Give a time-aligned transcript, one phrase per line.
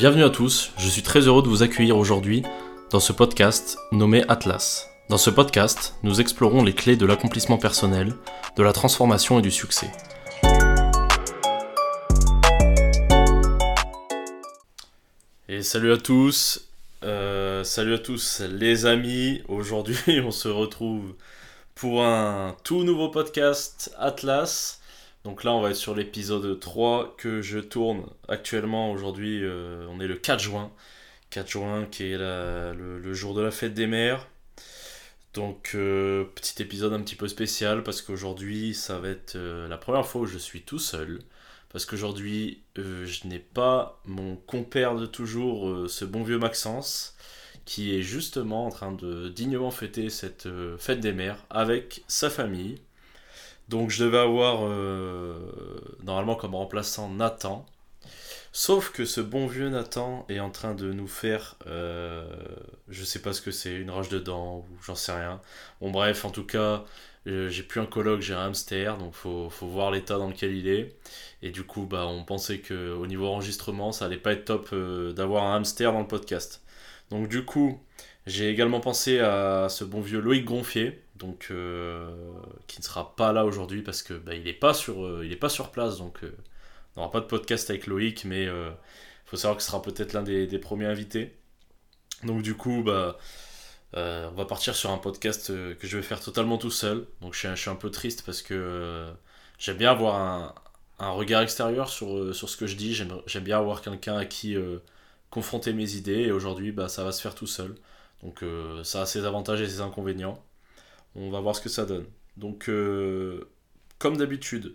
[0.00, 2.42] Bienvenue à tous, je suis très heureux de vous accueillir aujourd'hui
[2.90, 4.88] dans ce podcast nommé Atlas.
[5.10, 8.14] Dans ce podcast, nous explorons les clés de l'accomplissement personnel,
[8.56, 9.90] de la transformation et du succès.
[15.50, 16.70] Et salut à tous,
[17.04, 21.12] euh, salut à tous les amis, aujourd'hui on se retrouve
[21.74, 24.79] pour un tout nouveau podcast Atlas.
[25.24, 30.00] Donc là on va être sur l'épisode 3 que je tourne actuellement aujourd'hui, euh, on
[30.00, 30.72] est le 4 juin.
[31.30, 34.26] 4 juin qui est le, jour de la fête des mères.
[35.34, 40.06] Donc euh, petit épisode un petit peu spécial parce qu'aujourd'hui ça va être la première
[40.06, 41.20] fois où je suis tout seul
[41.70, 47.16] parce qu'aujourd'hui, euh, je n'ai pas mon compère de toujours, euh, ce bon vieux Maxence,
[47.64, 52.28] qui est justement en train de dignement fêter cette euh, fête des mères avec sa
[52.28, 52.80] famille.
[53.70, 54.68] Donc je devais avoir
[56.02, 57.64] normalement comme remplaçant Nathan.
[58.52, 63.32] Sauf que ce bon vieux Nathan est en train de nous faire, je sais pas
[63.32, 65.40] ce que c'est, une rage de dents ou j'en sais rien.
[65.80, 66.84] Bon bref, en tout cas,
[67.26, 70.66] j'ai plus un coloc, j'ai un hamster, donc faut, faut voir l'état dans lequel il
[70.66, 70.96] est.
[71.42, 75.12] Et du coup, bah, on pensait qu'au niveau enregistrement, ça allait pas être top euh,
[75.12, 76.62] d'avoir un hamster dans le podcast.
[77.10, 77.80] Donc du coup,
[78.26, 82.10] j'ai également pensé à ce bon vieux Loïc Gonfier, donc euh,
[82.66, 85.32] qui ne sera pas là aujourd'hui parce que bah, il n'est pas sur, euh, il
[85.32, 86.20] est pas sur place, donc
[86.96, 88.72] on n'aura pas de podcast avec Loïc, mais il
[89.26, 91.36] faut savoir que ce sera peut-être l'un des, premiers invités.
[92.24, 93.16] Donc du coup, bah
[93.96, 97.06] euh, on va partir sur un podcast euh, que je vais faire totalement tout seul.
[97.20, 99.12] Donc je suis, un, peu triste parce que euh,
[99.58, 100.14] j'aime bien avoir
[100.98, 102.94] un, regard extérieur sur, sur ce que je dis.
[102.94, 104.56] J'aime bien avoir quelqu'un à qui
[105.30, 106.22] confronter mes idées.
[106.22, 107.74] Et aujourd'hui, bah, ça va se faire tout seul.
[108.22, 108.44] Donc
[108.84, 110.42] ça a ses avantages et ses inconvénients.
[111.16, 112.06] On va voir ce que ça donne.
[112.36, 112.70] Donc
[113.98, 114.74] comme d'habitude,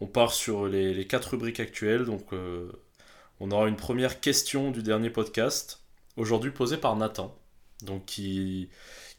[0.00, 2.04] on part sur les, quatre rubriques actuelles.
[2.04, 2.30] Donc
[3.40, 5.80] on aura une première question du dernier podcast.
[6.16, 7.36] Aujourd'hui posée par Nathan
[7.82, 8.68] donc qui,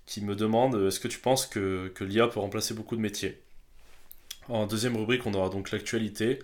[0.06, 3.42] qui me demande est-ce que tu penses que, que l'IA peut remplacer beaucoup de métiers?
[4.50, 6.40] En deuxième rubrique, on aura donc l'actualité.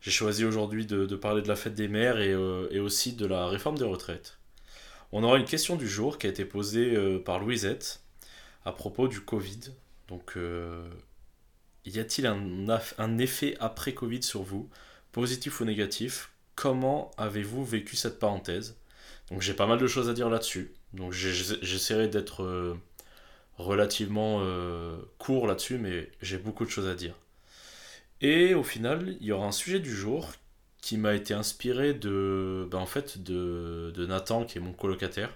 [0.00, 3.26] J'ai choisi aujourd'hui de, parler de la fête des mères et, euh, et, aussi de
[3.26, 4.38] la réforme des retraites.
[5.12, 8.00] On aura une question du jour qui a été posée euh, par Louisette
[8.64, 9.60] à propos du Covid.
[10.08, 10.88] Donc, euh,
[11.84, 14.68] y a-t-il un, effet après Covid sur vous,
[15.12, 16.30] positif ou négatif?
[16.54, 18.76] Comment avez-vous vécu cette parenthèse?
[19.30, 20.72] Donc j'ai pas mal de choses à dire là-dessus.
[20.92, 22.74] Donc j'essaierai d'être euh,
[23.58, 27.14] relativement euh, court là-dessus, mais j'ai beaucoup de choses à dire.
[28.20, 30.32] Et au final, il y aura un sujet du jour
[30.80, 32.86] qui m'a été inspiré de, ben, en
[33.16, 35.30] de, Nathan, qui est mon colocataire.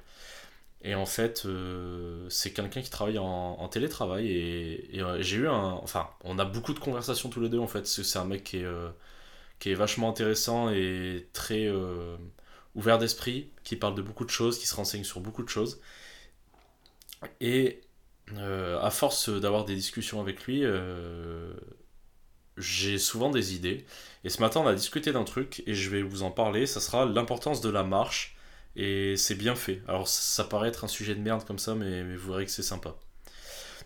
[0.83, 4.28] Et en fait, euh, c'est quelqu'un qui travaille en, télétravail.
[4.31, 5.72] Et, j'ai eu un.
[5.83, 7.87] Enfin, on a beaucoup de conversations tous les deux, en fait.
[7.87, 8.66] C'est un mec qui est,
[9.59, 11.69] qui est vachement intéressant et très
[12.75, 15.81] ouvert d'esprit, qui parle de beaucoup de choses, qui se renseigne sur beaucoup de choses.
[17.41, 17.81] Et
[18.37, 21.53] euh, à force d'avoir des discussions avec lui, euh,
[22.56, 23.84] j'ai souvent des idées.
[24.25, 26.66] Et ce matin, on a discuté d'un truc et je vais vous en parler.
[26.66, 28.37] Ça sera l'importance de la marche.
[28.78, 29.83] Et c'est bien fait.
[29.89, 32.62] Alors, ça, paraît être un sujet de merde comme ça, mais, vous verrez que c'est
[32.62, 32.97] sympa.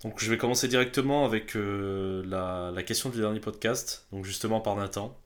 [0.05, 2.23] Donc, je vais commencer directement avec euh,
[2.75, 5.19] la, question du dernier podcast, donc justement par Nathan.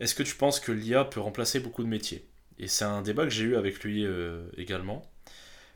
[0.00, 2.26] Est-ce que tu penses que l'IA peut remplacer beaucoup de métiers?
[2.58, 5.02] Et c'est un débat que j'ai eu avec lui euh, également.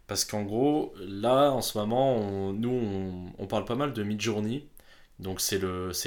[0.08, 4.68] Parce qu'en gros, là, en ce moment, nous, on, parle pas mal de Midjourney.
[5.20, 5.60] Donc c'est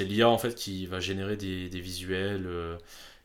[0.04, 2.76] l'IA en fait qui va générer des, visuels, euh,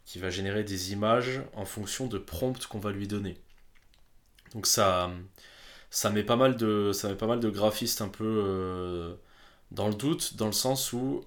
[0.06, 3.38] qui va générer des images en fonction de prompts qu'on va lui donner.
[4.54, 5.12] Donc ça,
[5.90, 9.16] ça, met, pas mal de, ça met pas mal de graphistes un peu euh,
[9.72, 11.26] dans le doute, dans le sens où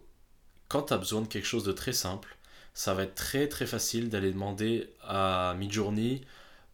[0.69, 2.37] quand tu as besoin de quelque chose de très simple,
[2.75, 6.23] ça va être très très facile d'aller demander à Midjourney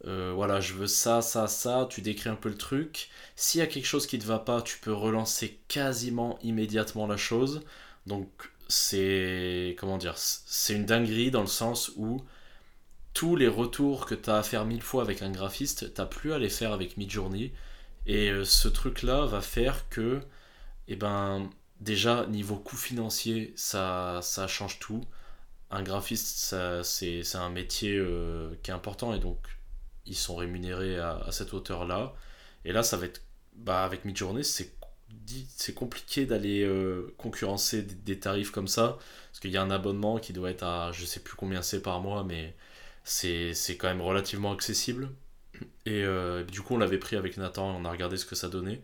[0.06, 3.08] euh, voilà, je veux ça, ça, ça, tu décris un peu le truc.
[3.34, 7.06] S'il y a quelque chose qui ne te va pas, tu peux relancer quasiment immédiatement
[7.06, 7.62] la chose.
[8.06, 8.28] Donc
[8.68, 12.22] c'est comment dire, c'est une dinguerie dans le sens où
[13.16, 16.34] tous les retours que tu as à faire mille fois avec un graphiste, t'as plus
[16.34, 17.50] à les faire avec Midjourney.
[18.06, 20.20] Et euh, ce truc-là va faire que,
[20.88, 21.48] eh ben,
[21.80, 25.02] déjà niveau coût financier, ça, ça change tout
[25.70, 29.38] un graphiste, c'est un métier euh, qui est important et donc
[30.04, 32.14] ils sont rémunérés à, cette hauteur-là.
[32.66, 33.22] Et là, ça va être.
[33.54, 38.98] Bah, avec Midjourney, c'est compliqué d'aller euh, concurrencer des, tarifs comme ça.
[39.30, 41.80] Parce qu'il y a un abonnement qui doit être à je sais plus combien c'est
[41.82, 42.54] par mois, mais
[43.06, 45.10] c'est quand même relativement accessible.
[45.86, 48.34] Et euh, du coup, on l'avait pris avec Nathan et on a regardé ce que
[48.34, 48.82] ça donnait.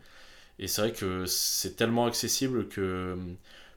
[0.58, 3.16] Et c'est vrai que c'est tellement accessible que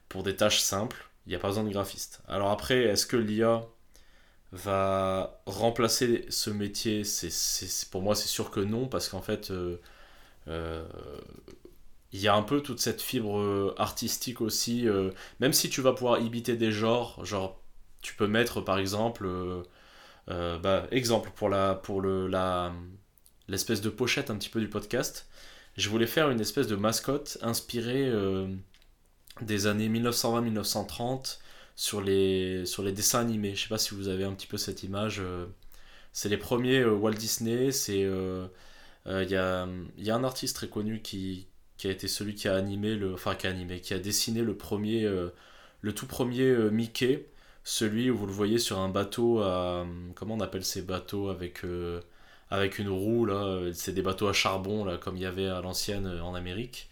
[0.08, 2.22] pour des tâches simples, il n'y a pas besoin de graphiste.
[2.28, 3.64] Alors après, est-ce que l'IA
[4.52, 7.04] va remplacer ce métier?
[7.04, 7.30] C'est,
[7.90, 9.78] Pour moi, c'est sûr que non, parce qu'en fait, euh,
[10.48, 10.84] euh,
[12.12, 14.86] il y a un peu toute cette fibre artistique aussi.
[15.40, 17.60] même si tu vas pouvoir imiter des genres, genre,
[18.00, 19.28] tu peux mettre par exemple.
[20.28, 22.72] Bah, exemple pour la pour le la
[23.48, 25.28] l'espèce de pochette un petit peu du podcast
[25.76, 28.48] je voulais faire une espèce de mascotte inspirée euh,
[29.42, 31.38] des années 1920-1930
[31.76, 33.54] sur les, sur les dessins animés.
[33.54, 35.20] Je sais pas si vous avez un petit peu cette image.
[35.20, 35.46] Euh.
[36.12, 37.72] c'est les premiers euh, Walt Disney.
[37.72, 38.00] C'est
[39.08, 39.68] il y a,
[39.98, 41.46] y, a, un artiste très connu qui,
[41.76, 44.42] qui a été celui qui a animé le, enfin qui a animé, qui a dessiné
[44.42, 45.08] le premier,
[45.80, 47.28] le tout premier Mickey,
[47.66, 51.64] celui où vous le voyez sur un bateau à, comment on appelle ces bateaux avec
[52.50, 55.60] avec une roue, là, c'est des bateaux à charbon, là, comme il y avait à
[55.60, 56.88] l'ancienne euh, en Amérique.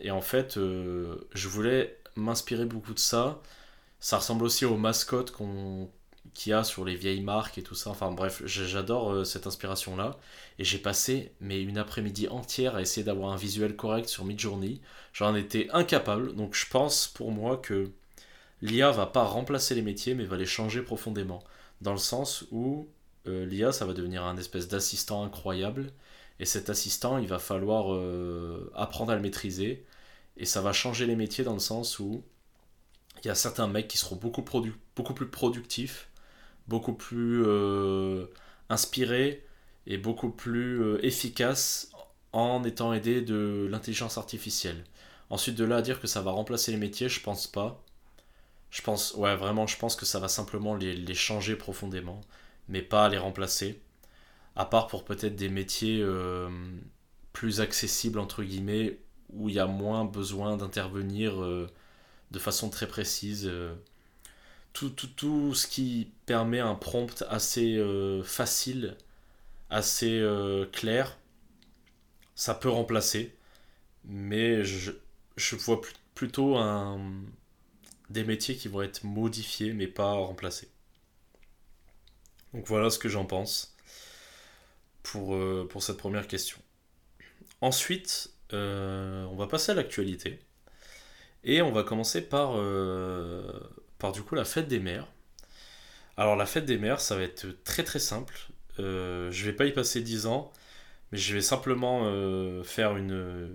[0.00, 3.40] Et en fait, euh, je voulais m'inspirer beaucoup de ça.
[4.00, 5.90] Ça ressemble aussi aux mascottes qu'on
[6.34, 7.90] qu'il y a sur les vieilles marques et tout ça.
[7.90, 10.18] Enfin bref, j'adore euh, cette inspiration-là.
[10.58, 14.80] Et j'ai passé mais une après-midi entière à essayer d'avoir un visuel correct sur Midjourney.
[15.12, 16.34] J'en étais incapable.
[16.36, 17.90] Donc je pense pour moi que
[18.62, 21.42] l'IA va pas remplacer les métiers, mais va les changer profondément.
[21.80, 22.88] Dans le sens où
[23.26, 25.92] euh, l'IA, ça va devenir un espèce d'assistant incroyable.
[26.38, 29.84] Et cet assistant, il va falloir euh, apprendre à le maîtriser.
[30.36, 32.22] Et ça va changer les métiers dans le sens où
[33.22, 36.08] il y a certains mecs qui seront beaucoup, plus productifs,
[36.68, 38.26] beaucoup plus euh,
[38.70, 39.44] inspirés
[39.86, 41.90] et beaucoup plus efficaces
[42.32, 44.84] en étant aidés de l'intelligence artificielle.
[45.30, 47.82] Ensuite de là à dire que ça va remplacer les métiers, je pense pas.
[48.70, 52.20] Je pense, ouais, vraiment, je pense que ça va simplement les, les changer profondément
[52.70, 53.80] mais pas les remplacer.
[54.56, 56.48] À part pour peut-être des métiers euh,
[57.32, 58.98] plus accessibles, entre guillemets,
[59.30, 61.68] où il y a moins besoin d'intervenir euh,
[62.30, 63.46] de façon très précise.
[63.46, 63.74] Euh.
[64.72, 67.82] Tout, tout, tout, ce qui permet un prompt assez
[68.24, 68.96] facile,
[69.68, 70.24] assez
[70.72, 71.18] clair,
[72.36, 73.34] ça peut remplacer.
[74.04, 74.92] Mais je,
[75.36, 75.80] je vois
[76.14, 77.00] plutôt un,
[78.10, 80.68] des métiers qui vont être modifiés, mais pas remplacés.
[82.52, 83.76] Donc voilà ce que j'en pense
[85.02, 86.58] pour, euh, cette première question.
[87.60, 90.40] Ensuite, euh, on va passer à l'actualité.
[91.44, 93.42] Et on va commencer par, euh,
[93.98, 95.06] par du coup la fête des mères.
[96.16, 98.34] Alors la fête des mères, ça va être très très simple.
[98.78, 100.52] je vais pas y passer 10 ans,
[101.12, 102.04] mais je vais simplement
[102.64, 103.54] faire une,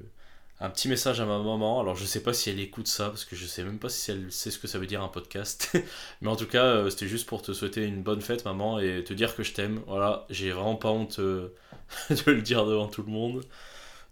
[0.60, 1.80] un petit message à ma maman.
[1.82, 4.12] Alors je sais pas si elle écoute ça parce que je sais même pas si
[4.12, 5.78] elle sait ce que ça veut dire un podcast.
[6.22, 9.04] Mais en tout cas, euh, c'était juste pour te souhaiter une bonne fête maman et
[9.04, 9.82] te dire que je t'aime.
[9.88, 11.54] Voilà, j'ai vraiment pas honte euh,
[12.10, 13.44] de le dire devant tout le monde.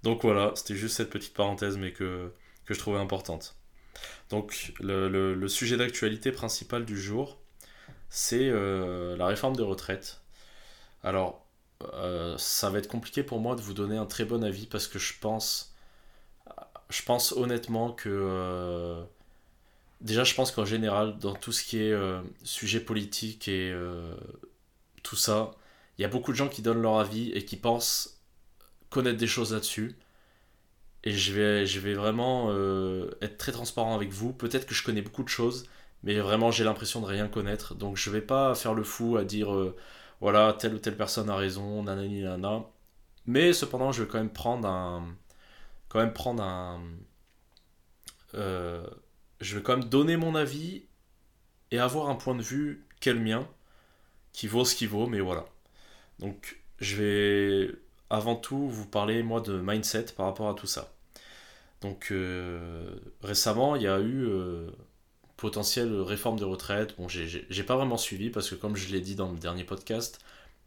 [0.03, 2.31] Donc voilà, c'était juste cette petite parenthèse mais que,
[2.67, 3.55] je trouvais importante.
[4.29, 7.39] Donc le, le, sujet d'actualité principal du jour,
[8.09, 10.21] c'est euh, la réforme des retraites.
[11.03, 11.45] Alors,
[12.37, 14.99] ça va être compliqué pour moi de vous donner un très bon avis parce que
[14.99, 15.72] je pense
[16.93, 18.09] je pense honnêtement que.
[18.09, 19.03] Euh,
[20.01, 24.15] déjà, je pense qu'en général, dans tout ce qui est euh, sujet politique et euh,
[25.03, 25.51] tout ça,
[25.97, 28.21] il y a beaucoup de gens qui donnent leur avis et qui pensent
[28.89, 29.95] connaître des choses là-dessus.
[31.03, 32.51] Et je vais, je vais vraiment
[33.21, 34.33] être très transparent avec vous.
[34.33, 35.67] Peut-être que je connais beaucoup de choses,
[36.03, 37.75] mais vraiment j'ai l'impression de rien connaître.
[37.75, 39.49] Donc je vais pas faire le fou à dire
[40.21, 42.63] voilà, telle ou telle personne a raison, nanani nana.
[43.25, 45.07] Mais cependant, je vais quand même prendre un,
[45.93, 46.81] quand même prendre un.
[48.33, 48.85] Euh,
[49.39, 50.85] je vais quand même donner mon avis
[51.69, 53.47] et avoir un point de vue qu'est le mien,
[54.31, 55.45] qui vaut ce qu'il vaut, mais voilà.
[56.17, 57.75] Donc, je vais
[58.09, 60.91] avant tout vous parler, moi, de mindset par rapport à tout ça.
[61.81, 64.71] Donc, euh, récemment, il y a eu euh,
[65.37, 66.95] potentielle réforme de retraite.
[66.97, 70.19] Bon, j'ai pas vraiment suivi parce que, comme je l'ai dit dans le dernier podcast,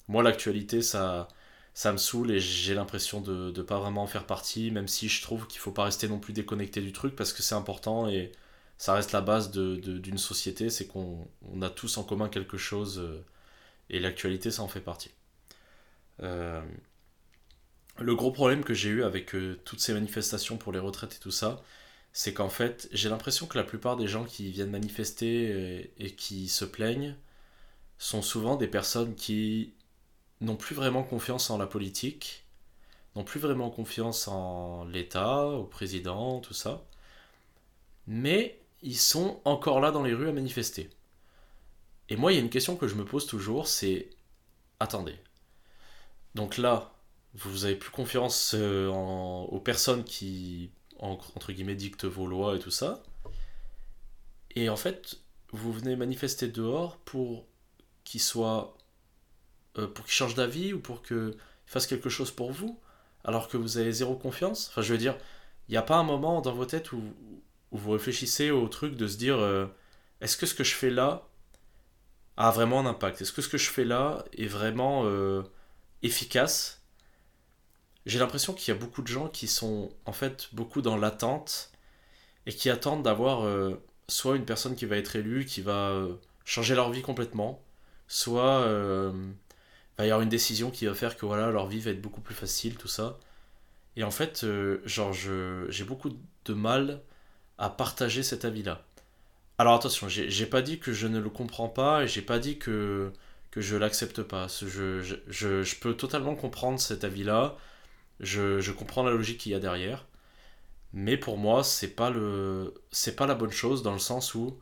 [0.08, 1.26] moi, l'actualité, ça
[1.76, 5.10] ça me saoule et j'ai l'impression de ne pas vraiment en faire partie, même si
[5.10, 8.08] je trouve qu'il faut pas rester non plus déconnecté du truc parce que c'est important
[8.08, 8.32] et
[8.78, 11.28] ça reste la base d'une de, société, c'est qu'on
[11.60, 13.22] a tous en commun quelque chose euh,
[13.90, 15.10] et l'actualité ça en fait partie.
[16.22, 16.62] Euh,
[17.98, 21.18] le gros problème que j'ai eu avec euh, toutes ces manifestations pour les retraites et
[21.18, 21.62] tout ça,
[22.14, 26.48] c'est qu'en fait j'ai l'impression que la plupart des gens qui viennent manifester et qui
[26.48, 27.16] se plaignent
[27.98, 29.74] sont souvent des personnes qui
[30.40, 32.44] n'ont plus vraiment confiance en la politique,
[33.14, 36.84] n'ont plus vraiment confiance en l'État, au président, tout ça.
[38.06, 40.90] Mais ils sont encore là dans les rues à manifester.
[42.08, 44.10] Et moi, il y a une question que je me pose toujours, c'est
[44.80, 45.16] attendez.
[46.34, 46.92] Donc là,
[47.34, 52.70] vous avez plus confiance euh, aux personnes qui, entre guillemets, dictent vos lois et tout
[52.70, 53.02] ça.
[54.54, 55.18] Et en fait,
[55.52, 57.46] vous venez manifester dehors pour
[58.04, 58.75] qu'il soit.
[59.78, 61.34] Euh, pour qu'il change d'avis ou pour qu'il
[61.66, 62.80] fasse quelque chose pour vous,
[63.24, 64.68] alors que vous avez zéro confiance?
[64.70, 65.16] Enfin, je veux dire,
[65.68, 67.02] il n'y a pas un moment dans vos têtes où,
[67.72, 69.66] où, vous réfléchissez au truc de se dire euh,
[70.20, 71.28] est-ce que ce que je fais là
[72.36, 73.20] a vraiment un impact?
[73.20, 75.42] Est-ce que ce que je fais là est vraiment euh,
[76.02, 76.82] efficace?
[78.06, 81.72] J'ai l'impression qu'il y a beaucoup de gens qui sont en fait beaucoup dans l'attente
[82.46, 83.44] et qui attendent d'avoir
[84.08, 86.06] soit une personne qui va être élue, qui va
[86.44, 87.60] changer leur vie complètement,
[88.06, 88.64] soit
[89.98, 92.20] va y avoir une décision qui va faire que voilà, leur vie va être beaucoup
[92.20, 93.18] plus facile, tout ça.
[93.96, 96.10] Et en fait, euh, genre, j'ai beaucoup
[96.44, 97.02] de mal
[97.58, 98.84] à partager cet avis-là.
[99.58, 102.58] Alors attention, j'ai pas dit que je ne le comprends pas et j'ai pas dit
[102.58, 103.12] que,
[103.50, 104.48] que je l'accepte pas.
[104.48, 107.56] Je, je, je, je, peux totalement comprendre cet avis-là.
[108.20, 110.06] Je, je comprends la logique qu'il y a derrière.
[110.92, 114.58] Mais pour moi, c'est pas le c'est pas la bonne chose dans le sens où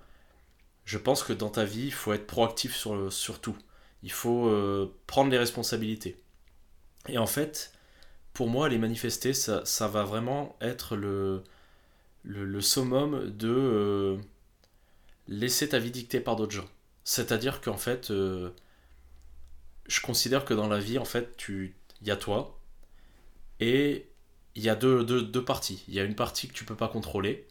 [0.85, 3.57] je pense que dans ta vie, il faut être proactif sur, sur tout.
[4.05, 6.17] Il faut euh, prendre les responsabilités.
[7.09, 7.73] Et en fait,
[8.35, 11.43] pour moi, les manifester, ça, ça va vraiment être le,
[12.23, 14.19] le, summum de euh,
[15.27, 16.69] laisser ta vie dictée par d'autres gens.
[17.05, 18.51] C'est-à-dire qu'en fait, euh,
[19.89, 22.61] je considère que dans la vie, en fait, tu il y a toi
[23.59, 24.07] et
[24.55, 25.83] il y a deux, deux, parties.
[25.89, 27.49] Il y a une partie que tu peux pas contrôler,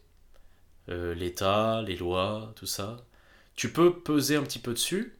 [0.88, 3.04] l'État, les lois, tout ça.
[3.56, 5.16] Tu peux peser un petit peu dessus,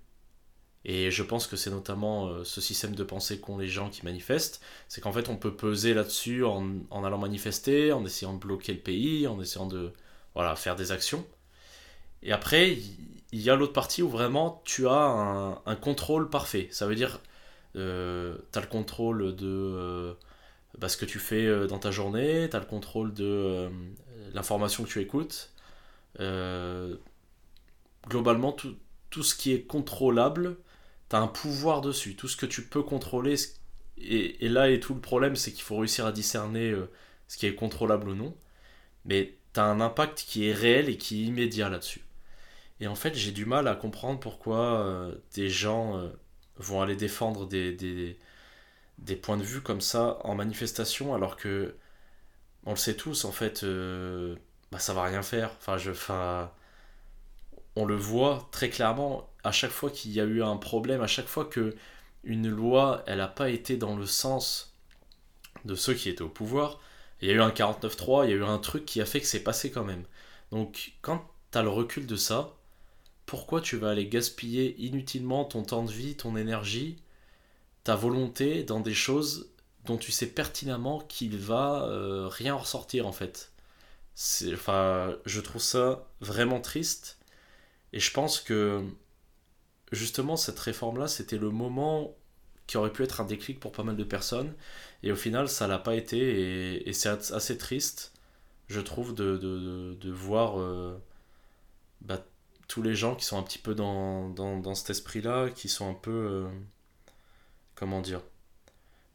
[0.85, 4.05] et je pense que c'est notamment euh, ce système de pensée qu'ont les gens qui
[4.05, 8.73] manifestent, c'est qu'en fait on peut peser là-dessus en, allant manifester, en essayant de bloquer
[8.75, 9.93] le pays, en essayant de
[10.35, 11.25] voilà, faire des actions.
[12.23, 12.77] Et après,
[13.33, 16.69] il y a l'autre partie où vraiment tu as un, contrôle parfait.
[16.71, 17.21] Ça veut dire,
[17.77, 19.47] euh, tu as le contrôle de...
[19.47, 20.15] Euh,
[20.79, 23.69] bah, ce que tu fais euh, dans ta journée, tu as le contrôle de
[24.33, 25.53] l'information que tu écoutes.
[28.09, 28.77] Globalement, tout,
[29.11, 30.57] tout, ce qui est contrôlable,
[31.11, 32.17] tu as un pouvoir dessus.
[32.17, 33.37] Tout ce que tu peux contrôler,
[33.99, 36.75] et, là est tout le problème, c'est qu'il faut réussir à discerner
[37.29, 38.37] ce qui est contrôlable ou non.
[39.05, 42.05] Mais tu as un impact qui est réel et qui est immédiat là-dessus.
[42.81, 46.11] Et en fait, j'ai du mal à comprendre pourquoi des gens
[46.57, 47.73] vont aller défendre des,
[48.99, 51.75] des, points de vue comme ça en manifestation alors que
[52.65, 54.37] on le sait tous en fait euh,
[54.73, 55.93] bah, ça va rien faire enfin je
[57.77, 61.07] on le voit très clairement à chaque fois qu'il y a eu un problème à
[61.07, 61.75] chaque fois que
[62.25, 64.75] une loi elle n'a pas été dans le sens
[65.65, 66.81] de ceux qui étaient au pouvoir.
[67.21, 69.21] Il y a eu un 49-3 il y a eu un truc qui a fait
[69.21, 70.05] que c'est passé quand même.
[70.51, 72.55] Donc quand tu as le recul de ça
[73.27, 76.99] pourquoi tu vas aller gaspiller inutilement ton temps de vie ton énergie
[77.85, 79.49] ta volonté dans des choses
[79.87, 83.53] dont tu sais pertinemment qu'il va euh, rien ressortir en fait?
[84.53, 87.19] Enfin, je trouve ça vraiment triste
[87.95, 88.85] et je pense que
[89.93, 92.17] justement cette réforme-là, c'était le moment
[92.67, 94.55] qui aurait pu être un déclic pour pas mal de personnes.
[95.05, 96.89] Et au final ça l'a pas été.
[96.89, 98.13] Et, c'est assez triste
[98.69, 100.99] je trouve de, de, de voir euh,
[102.01, 102.25] bah,
[102.69, 105.69] tous les gens qui sont un petit peu dans, dans, dans cet esprit là qui
[105.69, 106.49] sont un peu euh,
[107.75, 108.23] comment dire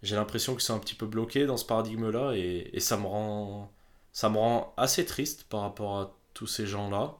[0.04, 2.98] j'ai l'impression que c'est un petit peu bloqué dans ce paradigme là et, et, ça
[2.98, 3.72] me rend
[4.14, 7.18] ça me rend assez triste par rapport à tous ces gens là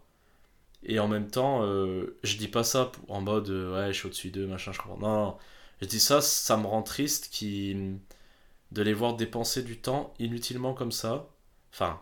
[0.84, 4.08] et en même temps euh, je dis pas ça en mode euh, ouais je suis
[4.08, 4.98] au-dessus d'eux machin je comprends.
[4.98, 5.38] Non,
[5.82, 7.76] je dis ça ça me rend triste qui
[8.72, 11.28] de les voir dépenser du temps inutilement comme ça.
[11.74, 12.02] Enfin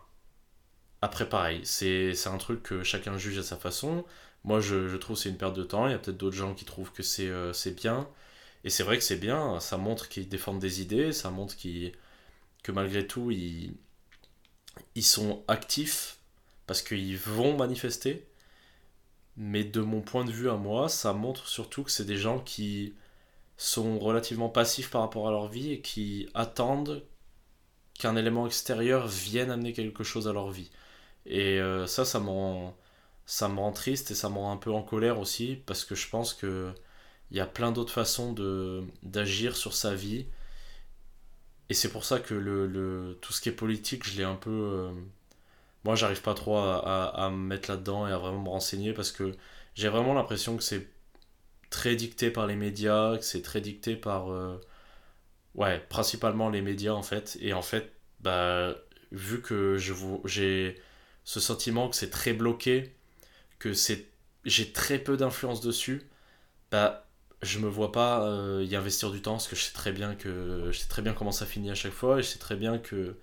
[1.02, 4.06] après pareil c'est un truc que chacun juge à sa façon.
[4.44, 5.88] Moi je, je trouve c'est une perte de temps.
[5.88, 8.08] Il y a peut-être d'autres gens qui trouvent que c'est euh, bien.
[8.64, 11.56] Et c'est vrai que c'est bien, ça montre qu'ils défendent des idées, ça montre
[12.64, 13.74] que malgré tout, ils,
[14.96, 16.18] ils sont actifs
[16.66, 18.28] parce qu'ils vont manifester.
[19.38, 22.40] Mais de mon point de vue à moi, ça montre surtout que c'est des gens
[22.40, 22.96] qui
[23.58, 27.06] sont relativement passifs par rapport à leur vie et qui attendent
[28.00, 30.72] qu'un élément extérieur vienne amener quelque chose à leur vie.
[31.26, 32.78] Et euh, ça, ça me, rend,
[33.42, 36.34] rend triste et ça me rend un peu en colère aussi parce que je pense
[36.34, 36.74] que
[37.32, 38.34] il y a plein d'autres façons
[39.04, 40.28] d'agir sur sa vie.
[41.70, 44.36] Et c'est pour ça que le, le, tout ce qui est politique, je l'ai un
[44.36, 44.50] peu...
[44.52, 44.92] Euh,
[45.88, 49.12] moi, j'arrive pas trop à, à, me mettre là-dedans et à vraiment me renseigner parce
[49.14, 49.32] que
[49.74, 50.90] j'ai vraiment l'impression que c'est
[51.70, 54.30] très dicté par les médias, que c'est très dicté par...
[54.30, 54.60] Euh,
[55.56, 57.38] ouais, principalement les médias en fait.
[57.42, 58.76] Et en fait, bah,
[59.14, 59.78] vu que
[60.26, 60.76] j'ai
[61.24, 62.94] ce sentiment que c'est très bloqué,
[63.60, 63.72] que
[64.46, 66.10] j'ai très peu d'influence dessus,
[66.72, 67.08] bah
[67.42, 70.16] je me vois pas euh, y investir du temps parce que je sais très bien
[70.16, 72.56] que je sais très bien comment ça finit à chaque fois et je sais très
[72.58, 73.18] bien que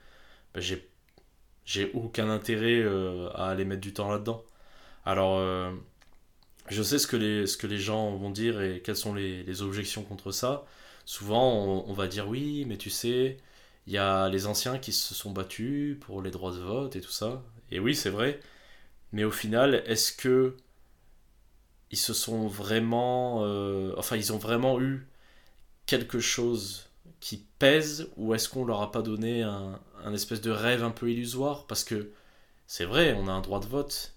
[0.54, 0.88] bah, j'ai
[1.64, 4.44] j'ai aucun intérêt euh, à aller mettre du temps là-dedans.
[5.04, 5.72] Alors euh,
[6.68, 9.42] je sais ce que les, ce que les gens vont dire et quelles sont les,
[9.42, 10.64] les objections contre ça.
[11.06, 13.36] Souvent, on, va dire oui, mais tu sais,
[13.86, 17.00] il y a les anciens qui se sont battus pour les droits de vote et
[17.02, 17.42] tout ça.
[17.70, 18.40] Et oui, c'est vrai.
[19.12, 20.56] Mais au final, est-ce que
[21.90, 25.06] ils se sont vraiment, euh, enfin, ils ont vraiment eu
[25.86, 26.88] quelque chose
[27.20, 30.90] qui pèse ou est-ce qu'on leur a pas donné un, un espèce de rêve un
[30.90, 32.12] peu illusoire Parce que
[32.66, 34.14] c'est vrai, on a un droit de vote,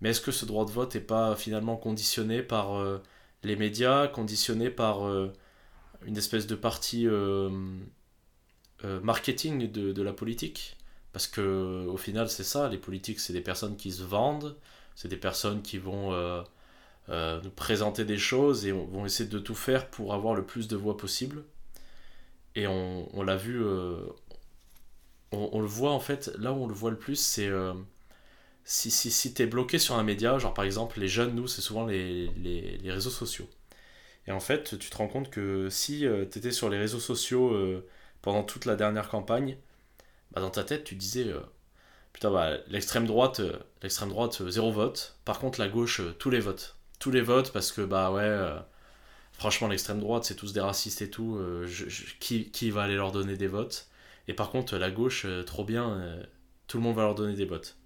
[0.00, 2.98] mais est-ce que ce droit de vote n'est pas finalement conditionné par euh,
[3.42, 5.32] les médias, conditionné par euh,
[6.06, 7.50] une espèce de partie euh,
[9.02, 10.76] marketing de, la politique?
[11.12, 14.56] Parce que au final, c'est ça, les politiques, c'est des personnes qui se vendent,
[14.94, 16.12] c'est des personnes qui vont
[17.08, 20.76] nous présenter des choses et vont essayer de tout faire pour avoir le plus de
[20.76, 21.44] voix possible.
[22.54, 23.64] Et on l'a vu,
[25.32, 27.48] on, le voit en fait, là où on le voit le plus, c'est
[28.64, 31.62] si, si, si tu bloqué sur un média, genre par exemple les jeunes, nous, c'est
[31.62, 33.48] souvent les, les, réseaux sociaux.
[34.26, 37.00] Et en fait, tu te rends compte que si euh, tu étais sur les réseaux
[37.00, 37.86] sociaux euh,
[38.22, 39.56] pendant toute la dernière campagne,
[40.32, 41.40] bah, dans ta tête, tu disais euh,
[42.12, 45.16] Putain, bah, l'extrême droite, euh, l'extrême droite, zéro vote.
[45.24, 46.76] Par contre, la gauche, tous les votes.
[47.00, 48.38] Tous les votes parce que, bah ouais,
[49.32, 51.40] franchement, l'extrême droite, c'est tous des racistes et tout.
[52.20, 53.89] Qui, qui va aller leur donner des votes?
[54.30, 56.00] Et par contre, la gauche, trop bien,
[56.68, 57.76] tout le monde va leur donner des votes.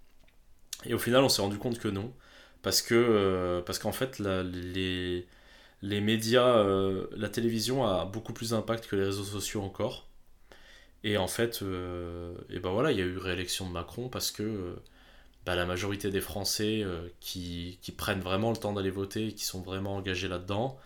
[0.84, 2.12] Et au final, on s'est rendu compte que non.
[2.60, 5.26] Parce que euh, parce qu'en fait, la, les,
[5.82, 10.06] les médias, euh, la télévision a beaucoup plus d'impact que les réseaux sociaux encore.
[11.04, 14.30] Et en fait, euh, et ben voilà, il y a eu réélection de Macron parce
[14.30, 14.76] que
[15.46, 16.84] bah, la majorité des Français
[17.20, 20.78] qui, qui, prennent vraiment le temps d'aller voter qui sont vraiment engagés là-dedans,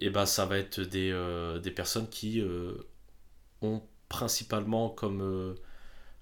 [0.00, 1.12] et ben ça va être des,
[1.62, 2.42] des personnes qui
[3.62, 5.54] ont principalement comme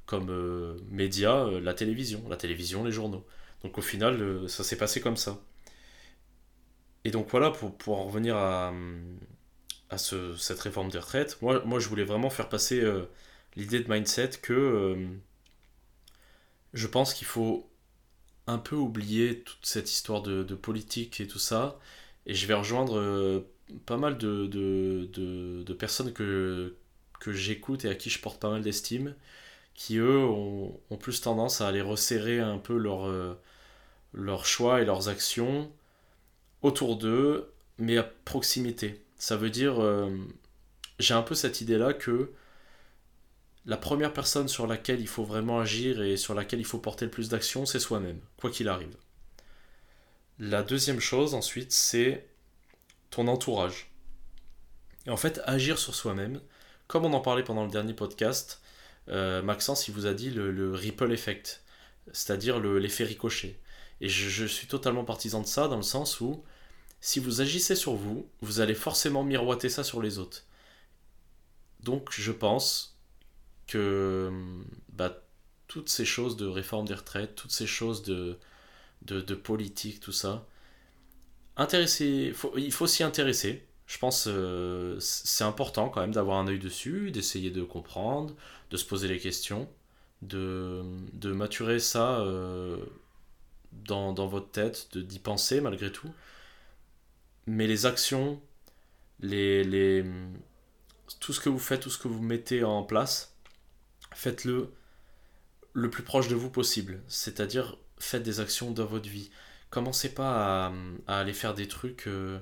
[0.06, 3.24] comme euh, média euh, la télévision, la télévision, les journaux.
[3.62, 5.40] Donc au final, euh, ça s'est passé comme ça.
[7.04, 8.72] Et donc voilà, pour, pour en revenir à,
[9.90, 12.80] à ce, cette réforme des retraites, moi, moi je voulais vraiment faire passer
[13.56, 14.96] l'idée de mindset que
[16.74, 17.68] je pense qu'il faut
[18.46, 21.78] un peu oublier toute cette histoire de, politique et tout ça.
[22.26, 23.44] Et je vais rejoindre
[23.86, 26.76] pas mal de, de personnes que,
[27.22, 29.14] que j'écoute et à qui je porte pas mal d'estime
[29.74, 33.38] qui eux ont, plus tendance à aller resserrer un peu leur, euh,
[34.12, 35.72] leurs choix et leurs actions
[36.62, 39.02] autour d'eux, mais à proximité.
[39.18, 40.10] Ça veut dire, euh,
[40.98, 42.32] j'ai un peu cette idée-là que
[43.66, 47.04] la première personne sur laquelle il faut vraiment agir et sur laquelle il faut porter
[47.04, 48.96] le plus d'action, c'est soi-même, quoi qu'il arrive.
[50.40, 52.26] La deuxième chose ensuite, c'est
[53.10, 53.92] ton entourage.
[55.06, 56.40] Et en fait, agir sur soi-même,
[56.92, 58.60] comme on en parlait pendant le dernier podcast,
[59.08, 61.64] euh, Maxence, il vous a dit le, le ripple effect,
[62.12, 63.58] c'est-à-dire l'effet ricochet.
[64.02, 66.44] Et je, suis totalement partisan de ça, dans le sens où
[67.00, 70.44] si vous agissez sur vous, vous allez forcément miroiter ça sur les autres.
[71.80, 72.98] Donc je pense
[73.66, 74.30] que
[74.90, 75.16] bah,
[75.68, 78.36] toutes ces choses de réforme des retraites, toutes ces choses de,
[79.34, 80.46] politique, tout ça,
[81.58, 87.10] il faut s'y intéresser je pense euh, c'est important quand même d'avoir un œil dessus,
[87.10, 88.34] d'essayer de comprendre,
[88.70, 89.68] de se poser les questions,
[90.22, 92.78] de, de maturer ça euh,
[93.72, 96.10] dans, dans, votre tête, d'y penser malgré tout.
[97.46, 98.40] Mais les actions,
[99.20, 100.06] les, les,
[101.20, 103.36] tout ce que vous faites, tout ce que vous mettez en place,
[104.14, 104.72] faites-le
[105.74, 107.02] le plus proche de vous possible.
[107.08, 109.30] C'est-à-dire, faites des actions dans votre vie.
[109.68, 110.72] Commencez pas à,
[111.08, 112.06] à aller faire des trucs...
[112.06, 112.40] Euh,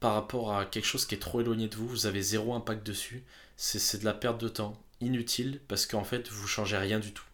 [0.00, 2.86] par rapport à quelque chose qui est trop éloigné de vous, vous avez zéro impact
[2.86, 3.24] dessus,
[3.56, 7.24] c'est de la perte de temps, inutile, parce qu'en fait, vous changez rien du tout.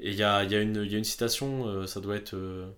[0.00, 2.70] Et il y a, y, a y a, une citation, euh, ça doit être euh,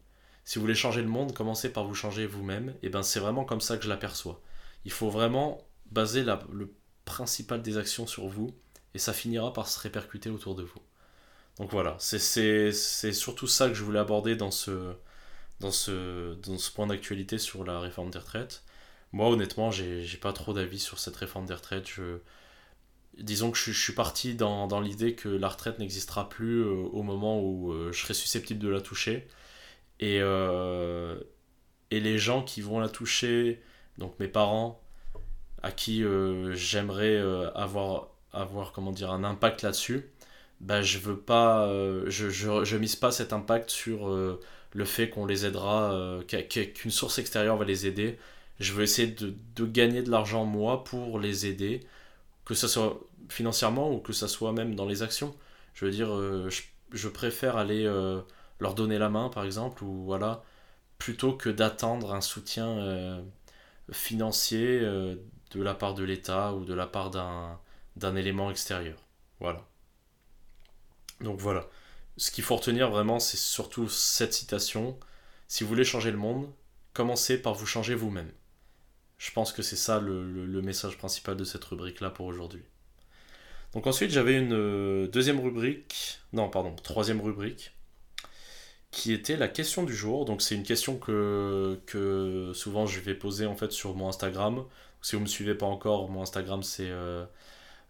[0.45, 2.75] Si vous voulez changer le monde, commencez par vous changer vous-même.
[2.83, 4.41] Et ben c'est vraiment comme ça que je l'aperçois.
[4.85, 5.61] Il faut vraiment
[5.91, 6.73] baser la, le
[7.05, 8.55] principal des actions sur vous,
[8.95, 10.81] et ça finira par se répercuter autour de vous.
[11.59, 12.73] Donc voilà, c'est
[13.13, 14.95] surtout ça que je voulais aborder dans ce,
[15.61, 18.63] dans ce, dans ce point d'actualité sur la réforme des retraites.
[19.13, 21.91] Moi, honnêtement, j'ai pas trop d'avis sur cette réforme des retraites.
[23.19, 27.03] Disons que je, suis parti dans, dans l'idée que la retraite n'existera plus euh, au
[27.03, 29.27] moment où euh, je serai susceptible de la toucher.
[29.99, 31.21] Et, euh,
[31.91, 33.61] et les gens qui vont la toucher,
[33.99, 34.81] donc mes parents,
[35.63, 36.03] à qui
[36.53, 37.19] j'aimerais
[37.55, 40.09] avoir, avoir comment dire, un impact là-dessus,
[40.61, 41.69] bah, je veux pas,
[42.07, 47.59] je, je, mise pas cet impact sur le fait qu'on les aidera, qu'une source extérieure
[47.59, 48.19] va les aider
[48.61, 49.35] je veux essayer de,
[49.67, 51.81] gagner de l'argent moi pour les aider,
[52.45, 55.35] que ce soit financièrement ou que ce soit même dans les actions.
[55.75, 56.49] Je veux dire, euh,
[56.93, 58.21] je, préfère aller euh,
[58.61, 60.45] leur donner la main par exemple, ou voilà,
[60.99, 63.23] plutôt que d'attendre un soutien
[63.93, 68.99] financier de la part de l'État ou de la part d'un élément extérieur.
[69.41, 69.67] Voilà.
[71.21, 71.67] Donc voilà.
[72.17, 74.99] Ce qu'il faut retenir vraiment, c'est surtout cette citation.
[75.49, 76.53] Si vous voulez changer le monde,
[76.93, 78.31] commencez par vous changer vous-même.
[79.21, 82.63] Je pense que c'est ça le, message principal de cette rubrique-là pour aujourd'hui.
[83.75, 87.73] Donc ensuite, j'avais une euh, deuxième rubrique, non, pardon, troisième rubrique,
[88.91, 90.25] qui était la question du jour.
[90.25, 94.65] Donc c'est une question que, que souvent je vais poser en fait sur mon Instagram.
[95.03, 97.27] Si vous ne me suivez pas encore, mon Instagram c'est euh,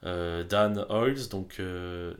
[0.02, 1.62] euh, Dan Oils, donc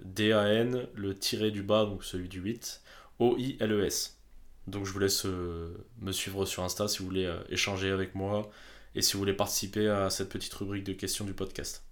[0.04, 2.80] D-A-N, le tiré du bas, donc celui du 8,
[3.18, 4.20] O-I-L-E-S.
[4.68, 8.48] Donc je vous laisse me suivre sur Insta si vous voulez échanger avec moi
[8.94, 11.84] et si vous voulez participer à cette petite rubrique de questions du podcast.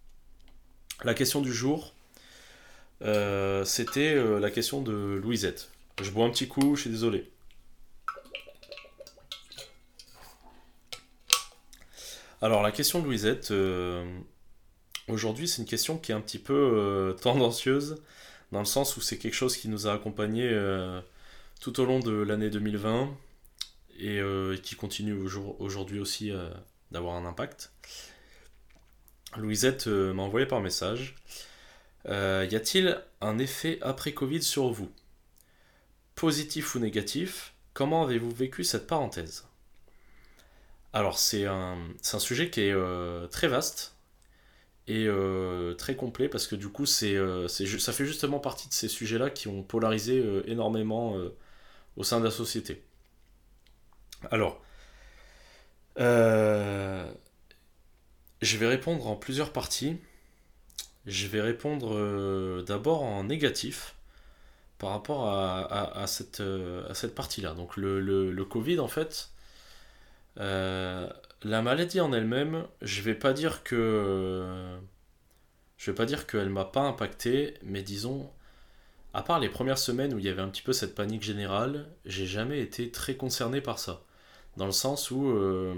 [1.04, 1.94] La question du jour,
[3.00, 5.70] c'était la question de Louisette.
[6.02, 7.30] Je bois un petit coup, je suis désolé.
[12.40, 14.04] Alors la question de Louisette, euh,
[15.08, 18.00] aujourd'hui c'est une question qui est un petit peu euh, tendancieuse,
[18.52, 21.00] dans le sens où c'est quelque chose qui nous a accompagnés euh,
[21.60, 23.10] tout au long de l'année 2020
[24.00, 24.22] et
[24.62, 25.12] qui continue
[25.58, 26.30] aujourd'hui aussi
[26.90, 27.72] d'avoir un impact.
[29.36, 31.16] Louisette m'a envoyé par message.
[32.06, 32.10] y
[32.56, 34.90] a-t-il un effet après Covid sur vous?
[36.14, 39.46] Positif ou négatif Comment avez-vous vécu cette parenthèse?
[40.92, 43.94] Alors, c'est un, sujet qui est euh, très vaste
[44.88, 48.72] et euh, très complet parce que du coup, c'est, euh, ça fait justement partie de
[48.72, 51.16] ces sujets-là qui ont polarisé énormément
[51.96, 52.82] au sein de la société.
[54.32, 54.60] Alors,
[55.98, 57.06] je
[58.56, 59.98] vais répondre en plusieurs parties.
[61.06, 63.94] Je vais répondre d'abord en négatif
[64.78, 67.54] par rapport à, cette, à cette partie-là.
[67.54, 69.30] Donc le, le, Covid, en fait,
[70.40, 71.08] euh,
[71.42, 74.78] la maladie en elle-même, je vais pas dire que.
[75.76, 78.28] Je vais pas dire qu'elle m'a pas impacté, mais disons,
[79.14, 81.86] à part les premières semaines où il y avait un petit peu cette panique générale,
[82.04, 84.02] j'ai jamais été très concerné par ça.
[84.58, 85.28] Dans le sens où.
[85.30, 85.74] Euh,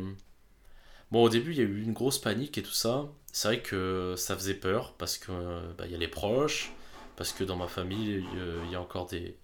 [1.13, 3.09] bon, au début, il y a eu une grosse panique et tout ça.
[3.33, 5.31] C'est vrai que ça faisait peur parce que
[5.79, 6.73] bah, il y a les proches,
[7.17, 8.25] parce que dans ma famille,
[8.65, 9.37] il y a encore des,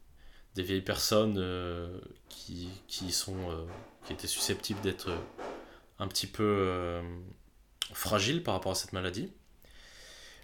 [0.57, 3.37] des vieilles personnes euh, qui, qui, sont
[4.07, 5.19] qui étaient susceptibles d'être euh,
[5.99, 7.03] un petit peu euh,
[7.93, 9.33] fragiles par rapport à cette maladie.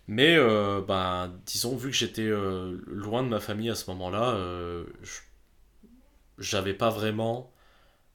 [0.09, 4.37] Mais euh, ben, disons, vu que j'étais loin de ma famille à ce moment-là,
[6.39, 7.52] j'avais pas vraiment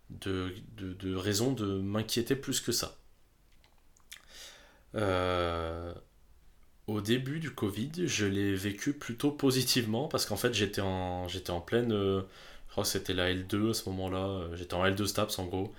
[0.10, 2.98] de, de, raison de m'inquiéter plus que ça.
[6.88, 11.52] au début du Covid, je l'ai vécu plutôt positivement parce qu'en fait j'étais en, j'étais
[11.52, 11.92] en pleine
[12.84, 14.26] c'était la L2 à ce moment-là.
[14.26, 15.74] Euh, j'étais en L2 STAPS en gros.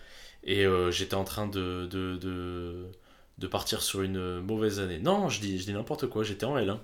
[0.45, 2.17] Et euh, j'étais en train de, de,
[3.38, 4.99] de, partir sur une mauvaise année.
[4.99, 6.79] Non, je dis, je dis n'importe quoi, j'étais en L1.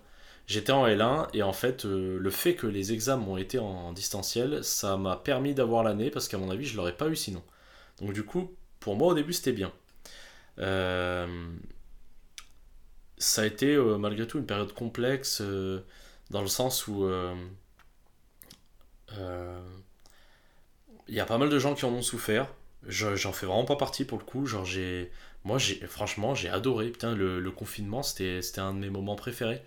[0.47, 3.93] J'étais en L1 et en fait, euh, le fait que les examens ont été en
[3.93, 7.43] distanciel, ça m'a permis d'avoir l'année parce qu'à mon avis, je l'aurais pas eu sinon.
[8.01, 9.73] Donc du coup, pour moi au début, c'était bien.
[13.19, 15.43] ça a été malgré tout une période complexe
[16.31, 17.09] dans le sens où
[21.09, 22.49] il y a pas mal de gens qui en ont souffert.
[22.87, 24.47] J'en fais vraiment pas partie pour le coup.
[24.47, 25.11] Genre, j'ai.
[25.45, 26.91] Moi, j'ai franchement, j'ai adoré.
[26.91, 29.63] Putain, le, confinement, c'était un de mes moments préférés.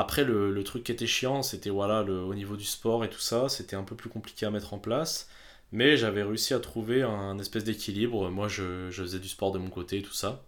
[0.00, 3.50] Après, le, truc qui était chiant, c'était voilà, au niveau du sport et tout ça,
[3.50, 5.28] c'était un peu plus compliqué à mettre en place.
[5.72, 8.30] Mais j'avais réussi à trouver un espèce d'équilibre.
[8.30, 10.42] Moi, je, faisais du sport de mon côté et tout ça.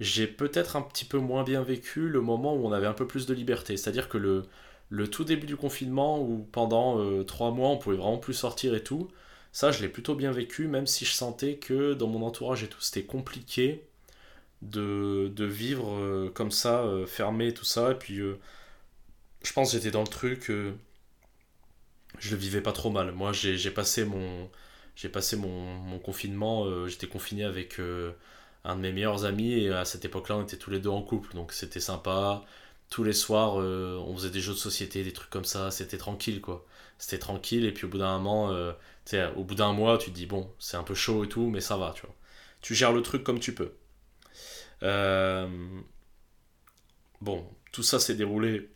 [0.00, 3.06] J'ai peut-être un petit peu moins bien vécu le moment où on avait un peu
[3.06, 3.78] plus de liberté.
[3.78, 4.42] C'est-à-dire que le,
[4.90, 8.74] le tout début du confinement, où pendant euh, trois mois, on pouvait vraiment plus sortir
[8.74, 9.08] et tout,
[9.52, 12.68] ça, je l'ai plutôt bien vécu, même si je sentais que dans mon entourage et
[12.68, 13.86] tout, c'était compliqué
[14.62, 17.92] de, vivre euh, comme ça, euh, fermé, tout ça.
[17.92, 18.38] Et puis, euh,
[19.46, 20.50] je pense j'étais dans le truc,
[22.18, 23.12] je le vivais pas trop mal.
[23.12, 24.50] Moi, j'ai passé mon,
[24.96, 27.78] j'ai passé mon, confinement, j'étais confiné avec
[28.64, 31.02] un de mes meilleurs amis, et à cette époque-là, on était tous les deux en
[31.02, 32.44] couple, donc c'était sympa.
[32.90, 36.40] Tous les soirs, on faisait des jeux de société, des trucs comme ça, c'était tranquille,
[36.40, 36.66] quoi.
[36.98, 38.74] C'était tranquille, et puis au bout d'un moment
[39.36, 41.60] au bout d'un mois, tu te dis, bon, c'est un peu chaud et tout, mais
[41.60, 42.14] ça va, tu vois.
[42.60, 43.72] Tu gères le truc comme tu peux.
[44.82, 45.48] Euh,
[47.20, 48.70] bon, tout ça s'est déroulé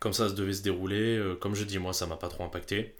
[0.00, 1.16] comme ça se devait se dérouler.
[1.16, 2.94] Euh, comme je dis, moi, ça m'a pas trop impacté.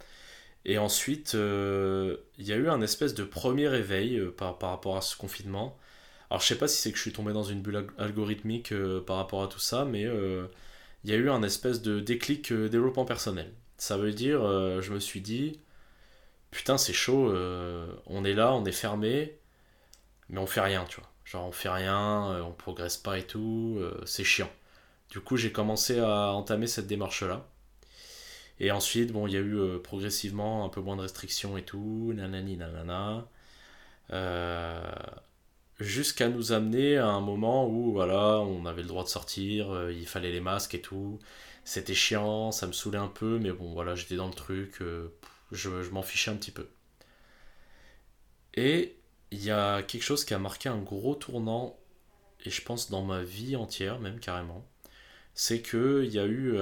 [0.65, 4.97] Et ensuite, euh, il y a eu un espèce de premier réveil par, par, rapport
[4.97, 5.79] à ce confinement.
[6.31, 8.75] Alors, je sais pas si c'est que je suis tombé dans une bulle algorithmique
[9.07, 13.07] par rapport à tout ça, mais il y a eu un espèce de déclic développement
[13.07, 13.53] personnel.
[13.79, 14.41] Ça veut dire,
[14.83, 15.61] je me suis dit,
[16.51, 17.33] putain, c'est chaud,
[18.07, 19.39] on est là, on est fermé,
[20.29, 21.11] mais on fait rien, tu vois.
[21.25, 24.51] Genre, on fait rien, on progresse pas et tout, c'est chiant.
[25.11, 27.49] Du coup, j'ai commencé à entamer cette démarche-là.
[28.61, 32.13] Et ensuite, bon, il y a eu progressivement un peu moins de restrictions et tout,
[32.15, 33.29] nanani nanana.
[34.13, 34.83] Euh,
[35.81, 39.93] jusqu'à nous amener à un moment où voilà, on avait le droit de sortir, euh,
[39.93, 41.19] il fallait les masques et tout.
[41.65, 45.09] C'était chiant, ça me saoulait un peu, mais bon voilà, j'étais dans le truc, euh,
[45.53, 46.69] je, m'en fichais un petit peu.
[48.55, 48.97] Et
[49.31, 51.79] il y a quelque chose qui a marqué un gros tournant,
[52.45, 54.65] et je pense dans ma vie entière même carrément,
[55.39, 56.57] c'est que il y a eu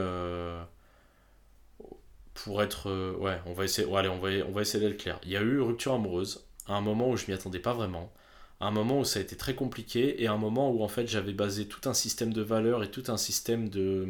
[2.34, 5.30] pour être ouais on va essayer allez on va on va essayer d'être clair il
[5.30, 8.12] y a eu rupture amoureuse à un moment où je m'y attendais pas vraiment,
[8.60, 10.88] à un moment où ça a été très compliqué et à un moment où en
[10.88, 14.08] fait j'avais basé tout un système de valeurs et tout un système de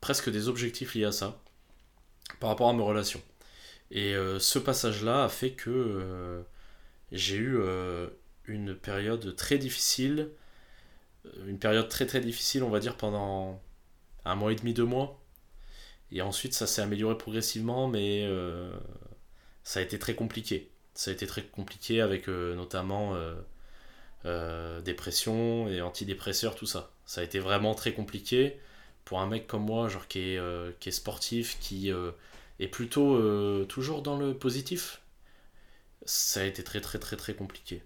[0.00, 1.40] presque des objectifs liés à ça
[2.40, 3.22] par rapport à mes relations.
[3.90, 6.42] Et euh, ce passage-là a fait que euh,
[7.12, 8.08] j'ai eu euh,
[8.46, 10.30] une période très difficile,
[11.46, 13.60] une période très très difficile on va dire pendant
[14.24, 15.20] un mois et demi, deux mois.
[16.12, 18.28] Et ensuite ça s'est amélioré progressivement mais
[19.64, 23.34] ça a été très compliqué ça a été très compliqué avec euh, notamment euh,
[24.26, 26.92] euh, dépression et antidépresseurs, tout ça.
[27.04, 28.58] Ça a été vraiment très compliqué
[29.04, 31.90] pour un mec comme moi, genre qui est, qui est sportif, qui
[32.58, 35.02] est plutôt toujours dans le positif.
[36.06, 37.82] Ça a été très très très très compliqué.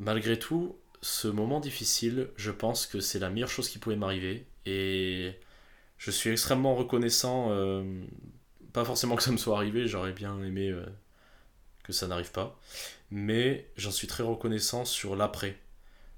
[0.00, 4.46] Malgré tout, ce moment difficile, je pense que c'est la meilleure chose qui pouvait m'arriver
[4.64, 5.34] et
[5.98, 7.50] je suis extrêmement reconnaissant.
[8.72, 10.74] pas forcément que ça me soit arrivé, j'aurais bien aimé
[11.82, 12.58] que ça n'arrive pas.
[13.10, 15.58] Mais j'en suis très reconnaissant sur l'après.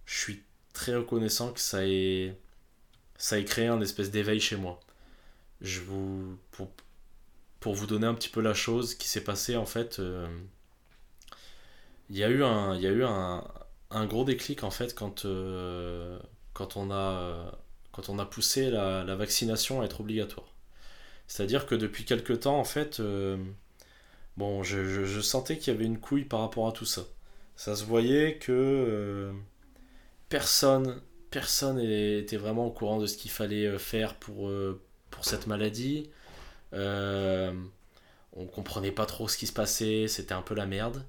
[0.07, 2.39] Je suis très reconnaissant que ça ait,
[3.19, 4.81] ça ait créé un espèce d'éveil chez moi.
[5.61, 6.71] Je vous, pour,
[7.61, 10.29] pour, vous donner un petit peu la chose qui s'est passée, en fait, euh,
[12.11, 13.45] il y a eu un, y a eu un,
[13.91, 16.19] un gros déclic, en fait, quand, euh,
[16.53, 17.53] quand, on, a,
[17.93, 20.55] quand on a poussé la, vaccination à être obligatoire.
[21.29, 23.37] C'est-à-dire que depuis quelques temps, en fait, euh,
[24.37, 27.03] bon, je, sentais qu'il y avait une couille par rapport à tout ça.
[27.57, 29.33] Ça se voyait que euh,
[30.29, 35.25] personne, personne était vraiment au courant de ce qu'il fallait euh, faire pour, euh, pour
[35.25, 36.11] cette maladie.
[36.73, 41.05] on comprenait pas trop ce qui se passait, c'était un peu la merde.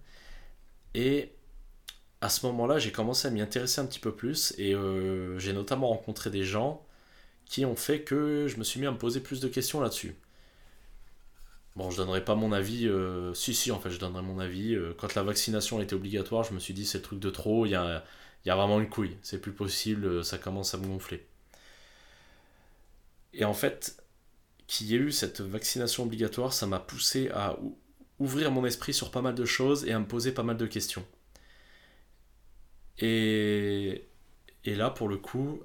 [0.95, 1.33] Et
[2.21, 4.75] à ce moment-là, j'ai commencé à m'y intéresser un petit peu plus et
[5.37, 6.85] j'ai notamment rencontré des gens
[7.45, 10.15] qui ont fait que je me suis mis à me poser plus de questions là-dessus.
[11.77, 12.87] Bon, je donnerai pas mon avis.
[12.87, 14.73] Euh, si, si, en fait, je donnerai mon avis.
[14.73, 17.69] Euh, quand la vaccination était obligatoire, je me suis dit, c'est truc de trop, il
[17.69, 18.03] y a,
[18.45, 19.15] y a vraiment une couille.
[19.21, 21.27] C'est plus possible, euh, ça commence à me gonfler.
[23.33, 24.03] Et en fait,
[24.67, 27.57] qu'il y ait eu cette vaccination obligatoire, ça m'a poussé à
[28.19, 30.65] ouvrir mon esprit sur pas mal de choses et à me poser pas mal de
[30.65, 31.05] questions.
[32.99, 34.07] Et,
[34.65, 35.61] là, pour le coup,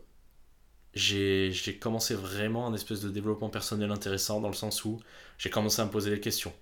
[0.94, 5.00] j'ai commencé vraiment un espèce de développement personnel intéressant dans le sens où
[5.38, 6.52] j'ai commencé à me poser des questions.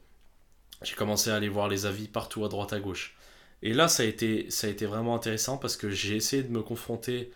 [0.83, 3.17] J'ai commencé à aller voir les avis partout à droite à gauche.
[3.63, 6.51] Et là, ça a été, ça a été vraiment intéressant parce que j'ai essayé de
[6.51, 7.31] me confronter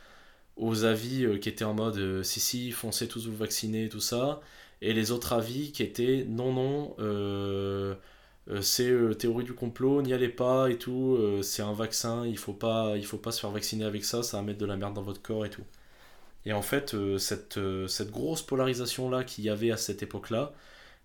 [0.56, 4.00] aux avis euh, qui étaient en mode euh, si, si, foncez tous vous vacciner, tout
[4.00, 4.40] ça.
[4.80, 7.94] Et les autres avis qui étaient non, non, euh,
[8.62, 12.94] c'est théorie du complot, n'y allez pas et tout, c'est un vaccin, il faut pas,
[12.96, 15.02] il faut pas se faire vacciner avec ça, ça va mettre de la merde dans
[15.02, 15.64] votre corps et tout.
[16.46, 20.52] Et en fait, euh, cette, euh, cette grosse polarisation-là qu'il y avait à cette époque-là,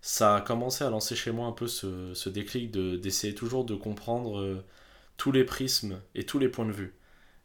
[0.02, 3.74] ça a commencé à lancer chez moi un peu ce, ce déclic d'essayer toujours de
[3.74, 4.64] comprendre euh,
[5.16, 6.94] tous les prismes et tous les points de vue.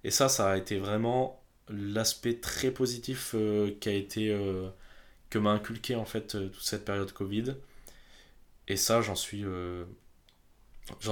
[0.04, 3.36] Et ça, ça a été vraiment l'aspect très positif
[3.82, 4.38] qui a été
[5.32, 7.56] que m'a inculqué en fait toute cette période Covid.
[8.68, 9.46] Et ça, j'en suis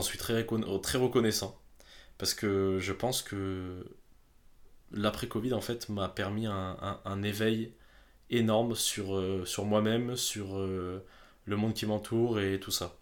[0.01, 0.45] suis très,
[0.97, 1.59] reconnaissant
[2.17, 3.85] parce que je pense que
[4.91, 7.73] l'après-Covid, en fait, m'a permis un, éveil
[8.29, 11.05] énorme sur, euh, moi-même, sur euh,
[11.45, 12.95] le monde qui m'entoure et tout ça.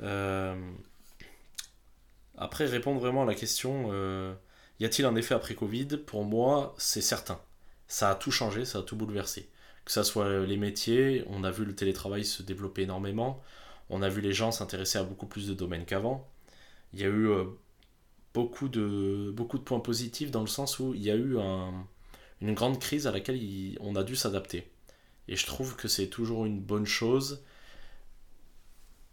[0.00, 0.56] Euh,
[2.36, 3.90] après, répondre vraiment à la question,
[4.80, 5.98] y a-t-il un effet après-Covid?
[5.98, 7.40] Pour moi, c'est certain.
[7.86, 9.48] Ça a tout changé, ça a tout bouleversé.
[9.84, 13.42] Que ce soit les métiers, on a vu le télétravail se développer énormément,
[13.90, 16.28] on a vu les gens s'intéresser à beaucoup plus de domaines qu'avant.
[16.94, 17.28] Il y a eu
[18.32, 21.36] beaucoup de, beaucoup de points positifs dans le sens où il y a eu
[22.40, 23.40] une grande crise à laquelle
[23.80, 24.70] on a dû s'adapter.
[25.28, 27.42] Et je trouve que c'est toujours une bonne chose.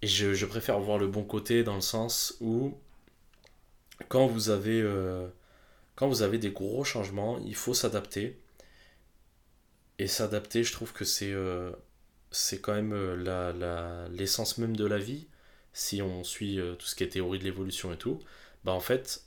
[0.02, 2.76] Et je, préfère voir le bon côté dans le sens où
[4.10, 5.28] quand vous avez, euh,
[5.96, 8.41] quand vous avez des gros changements, il faut s'adapter.
[10.00, 11.72] Et s'adapter, je trouve que c'est euh,
[12.62, 15.28] quand même euh, l'essence la, même de la vie,
[15.74, 18.20] si on suit euh, tout ce qui est théorie de l'évolution et tout,
[18.64, 19.24] bah en fait,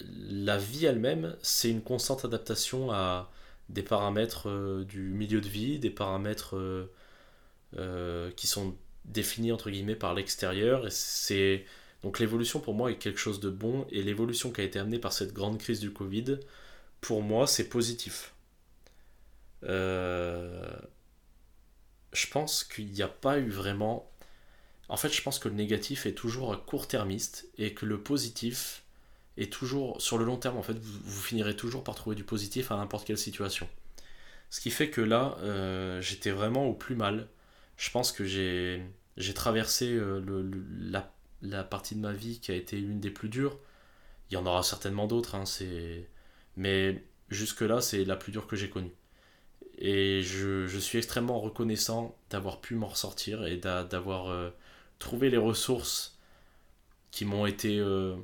[0.00, 3.30] la vie elle-même, c'est une constante adaptation à
[3.68, 6.54] des paramètres du milieu de vie, des paramètres
[8.36, 8.76] qui sont
[9.06, 10.86] définis entre guillemets par l'extérieur.
[10.90, 11.64] C'est
[12.02, 14.98] donc l'évolution pour moi est quelque chose de bon et l'évolution qui a été amenée
[15.00, 16.38] par cette grande crise du Covid,
[17.00, 18.35] pour moi, c'est positif.
[19.66, 20.76] Euh,
[22.12, 24.10] je pense qu'il n'y a pas eu vraiment.
[24.88, 28.84] En fait, je pense que le négatif est toujours court-termiste et que le positif
[29.36, 30.56] est toujours sur le long terme.
[30.56, 33.68] En fait, vous, finirez toujours par trouver du positif à n'importe quelle situation.
[34.50, 37.28] Ce qui fait que là, euh, j'étais vraiment au plus mal.
[37.76, 40.22] Je pense que j'ai traversé euh,
[41.42, 43.58] la, partie de ma vie qui a été une des plus dures.
[44.30, 45.44] Il y en aura certainement d'autres, hein,
[46.56, 48.92] mais jusque-là, c'est la plus dure que j'ai connue.
[49.78, 54.50] Et je, je, suis extrêmement reconnaissant d'avoir pu m'en ressortir et d'avoir euh,
[54.98, 56.18] trouvé les ressources
[57.10, 57.78] qui m'ont été...
[57.78, 58.16] Euh,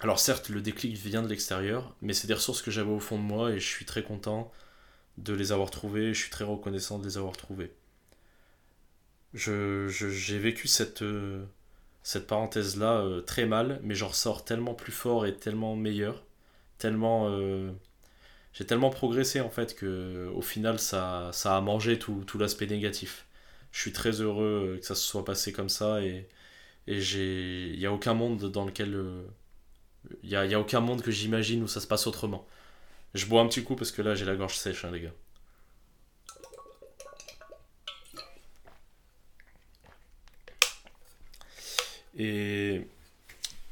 [0.00, 3.18] alors certes, le déclic vient de l'extérieur, mais c'est des ressources que j'avais au fond
[3.18, 4.50] de moi et je suis très content
[5.18, 7.72] de les avoir trouvées, je suis très reconnaissant de les avoir trouvées.
[9.34, 11.44] J'ai je, vécu cette, euh,
[12.02, 16.24] cette parenthèse-là très mal, mais j'en ressors tellement plus fort et tellement meilleur,
[16.78, 17.28] tellement
[18.52, 22.66] j'ai tellement progressé en fait que au final ça, ça a mangé tout, tout l'aspect
[22.66, 23.26] négatif.
[23.72, 26.28] Je suis très heureux que ça se soit passé comme ça et,
[26.86, 29.22] et j'ai il n'y a aucun monde dans lequel euh,
[30.22, 32.46] il n'y a, y a, aucun monde que j'imagine où ça se passe autrement.
[33.14, 35.12] Je bois un petit coup parce que là j'ai la gorge sèche hein, les gars.
[42.16, 42.86] Et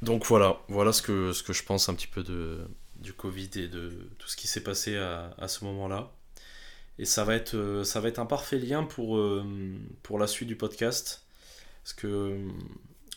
[0.03, 2.67] donc voilà, voilà ce que, ce que je pense un petit peu de,
[3.01, 6.13] du Covid et de tout ce qui s'est passé à, ce moment-là.
[6.99, 9.45] Et ça va, être, euh, ça va être un parfait lien pour, euh,
[10.19, 11.25] la suite du podcast.
[11.83, 12.49] Parce que euh,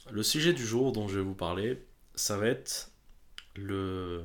[0.10, 1.84] le sujet du jour dont je vais vous parler,
[2.16, 2.92] ça va être
[3.56, 4.24] le,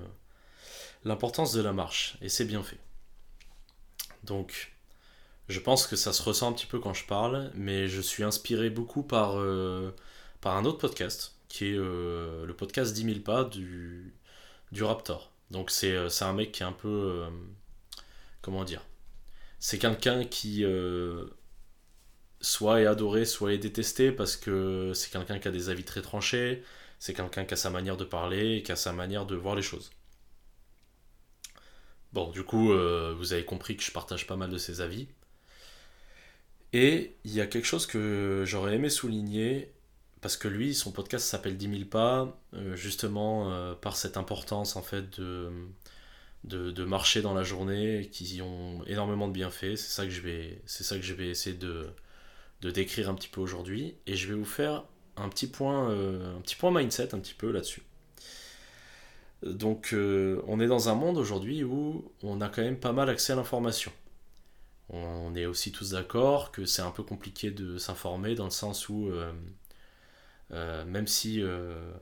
[1.04, 2.16] l'importance de la marche.
[2.22, 2.78] Et c'est bien fait.
[4.22, 4.72] Donc,
[5.48, 8.22] je pense que ça se ressent un petit peu quand je parle, mais je suis
[8.22, 9.42] inspiré beaucoup par,
[10.40, 14.12] par un autre podcast, qui est le podcast 10 000 pas du
[14.82, 15.32] Raptor.
[15.50, 16.88] Donc euh, c'est un mec qui est un peu...
[16.88, 17.30] Euh,
[18.42, 18.84] comment dire?
[19.58, 21.26] C'est quelqu'un qui euh,
[22.40, 26.02] soit est adoré, soit est détesté parce que c'est quelqu'un qui a des avis très
[26.02, 26.62] tranchés,
[26.98, 29.62] c'est quelqu'un qui a sa manière de parler, qui a sa manière de voir les
[29.62, 29.90] choses.
[32.12, 35.08] Bon, du coup, vous avez compris que je partage pas mal de ses avis.
[36.72, 39.72] Et il y a quelque chose que j'aurais aimé souligner,
[40.20, 44.76] parce que lui, son podcast s'appelle 10 000 pas, euh, justement euh, par cette importance
[44.76, 45.50] en fait de,
[46.44, 49.76] de, marcher dans la journée, qui ont énormément de bienfaits.
[49.76, 51.88] C'est ça que je vais, c'est ça que je vais essayer de,
[52.62, 54.84] de décrire un petit peu aujourd'hui, et je vais vous faire
[55.16, 57.82] un petit point, euh, un petit point mindset un petit peu là-dessus.
[59.44, 63.32] Donc, on est dans un monde aujourd'hui où on a quand même pas mal accès
[63.32, 63.92] à l'information.
[64.88, 68.88] On est aussi tous d'accord que c'est un peu compliqué de s'informer dans le sens
[68.88, 69.12] où
[70.50, 71.92] même, si, euh,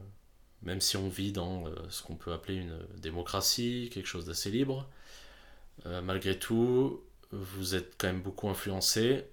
[0.63, 4.51] même si on vit dans euh, ce qu'on peut appeler une démocratie, quelque chose d'assez
[4.51, 4.89] libre,
[5.85, 9.27] malgré tout, vous êtes quand même beaucoup influencé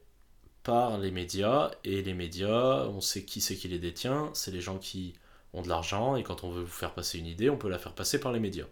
[0.62, 4.62] par les médias, et les médias, on sait qui c'est qui les détient, c'est les
[4.62, 5.14] gens qui
[5.54, 7.80] ont de l'argent, et quand on veut vous faire passer une idée, on peut la
[7.80, 8.68] faire passer par les médias.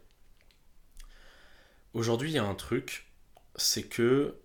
[1.93, 3.07] Aujourd'hui, il y a un truc,
[3.55, 4.35] c'est que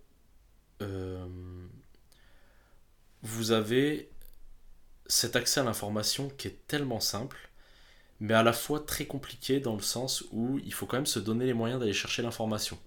[3.23, 4.09] vous avez
[5.09, 7.51] cet accès à l'information qui est tellement simple,
[8.21, 11.19] mais à la fois très compliqué dans le sens où il faut quand même se
[11.19, 12.79] donner les moyens d'aller chercher l'information.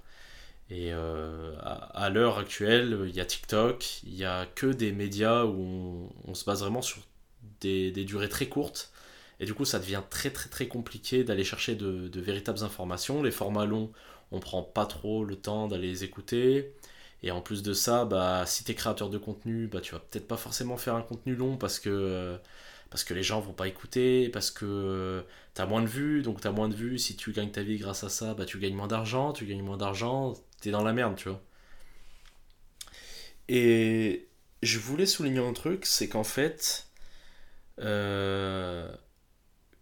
[0.70, 5.46] Et euh, à, l'heure actuelle, il y a TikTok, il n'y a que des médias
[5.46, 7.02] où on, se base vraiment sur
[7.60, 8.92] des, durées très courtes.
[9.40, 13.24] Et du coup, ça devient très très très compliqué d'aller chercher de, de, véritables informations.
[13.24, 13.92] Les formats longs,
[14.32, 16.74] on prend pas trop le temps d'aller les écouter.
[17.24, 20.00] Et en plus de ça, bah, si tu es créateur de contenu, bah, tu vas
[20.00, 22.38] peut-être pas forcément faire un contenu long parce que,
[22.90, 25.24] parce que les gens vont pas écouter, parce que
[25.56, 26.98] tu as moins de vues, donc tu as moins de vues.
[27.00, 29.64] Si tu gagnes ta vie grâce à ça, bah, tu gagnes moins d'argent, tu gagnes
[29.64, 31.42] moins d'argent, tu es dans la merde, tu vois.
[33.50, 34.28] Et
[34.64, 36.88] je voulais souligner un truc, c'est qu'en fait,
[37.80, 38.92] euh,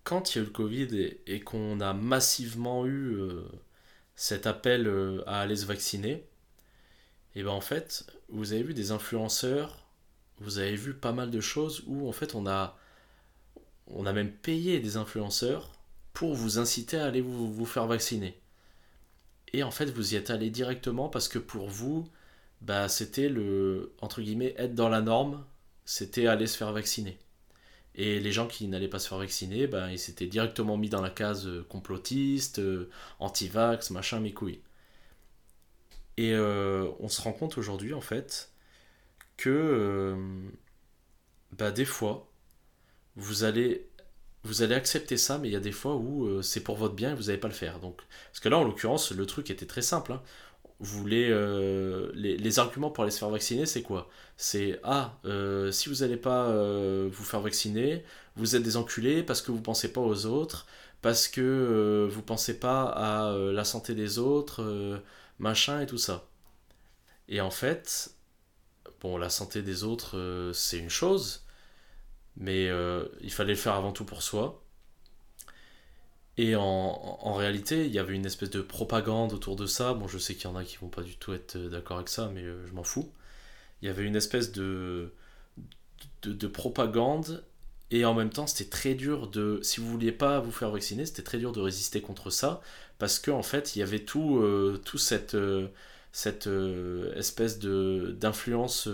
[0.04, 3.44] quand il y a eu le Covid et, qu'on a massivement eu euh,
[4.16, 6.26] cet appel euh, à aller se vacciner,
[7.38, 9.86] et ben en fait, vous avez vu des influenceurs,
[10.40, 12.76] vous avez vu pas mal de choses où en fait on a,
[13.86, 15.72] on a même payé des influenceurs
[16.14, 18.40] pour vous inciter à aller vous, faire vacciner.
[19.54, 22.10] Et en fait, vous y êtes allé directement parce que pour vous,
[22.62, 25.46] bah, c'était le, entre guillemets, être dans la norme,
[25.86, 27.20] c'était aller se faire vacciner.
[27.94, 31.02] Et les gens qui n'allaient pas se faire vacciner, ben, ils s'étaient directement mis dans
[31.02, 34.62] la case euh, complotiste, euh, anti-vax, machin, mes couilles.
[36.18, 38.52] Et euh, on se rend compte aujourd'hui, en fait,
[39.38, 40.16] que
[41.52, 42.28] bah, des fois,
[43.16, 43.88] vous allez,
[44.44, 47.12] vous allez accepter ça, mais il y a des fois où c'est pour votre bien
[47.12, 47.80] et vous n'allez pas le faire.
[47.80, 48.02] Donc,
[48.32, 50.14] parce que là, en l'occurrence, le truc était très simple.
[50.14, 50.22] Hein
[50.80, 54.10] voulez euh, les, arguments pour aller se faire vacciner, c'est quoi?
[54.38, 58.04] C'est ah, euh, si vous n'allez pas euh, vous faire vacciner,
[58.36, 60.68] vous êtes des enculés parce que vous pensez pas aux autres,
[61.02, 65.02] parce que vous pensez pas à la santé des autres,
[65.40, 66.28] machin et tout ça.
[67.30, 68.16] Et en fait,
[69.02, 71.46] bon, la santé des autres, c'est une chose,
[72.38, 72.68] mais
[73.22, 74.64] il fallait le faire avant tout pour soi.
[76.38, 79.94] Et en, réalité, il y avait une espèce de propagande autour de ça.
[79.96, 81.98] Bon, je sais qu'il y en a qui vont pas du tout être euh, d'accord
[81.98, 83.12] avec ça, mais euh, je m'en fous.
[83.82, 85.14] Il y avait une espèce de,
[86.24, 87.44] de, propagande,
[87.92, 89.60] et en même temps, c'était très dur de.
[89.64, 92.62] Si vous vouliez pas vous faire vacciner, c'était très dur de résister contre ça,
[93.00, 95.38] parce qu'en en fait, il y avait tout, euh, tout cette,
[96.12, 96.50] cette
[97.16, 98.90] espèce d'influence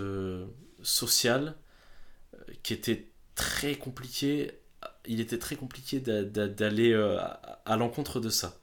[0.82, 1.56] sociale
[2.62, 4.52] qui était très compliquée
[5.06, 7.18] il était très compliqué d'aller euh,
[7.64, 8.58] à l'encontre de ça.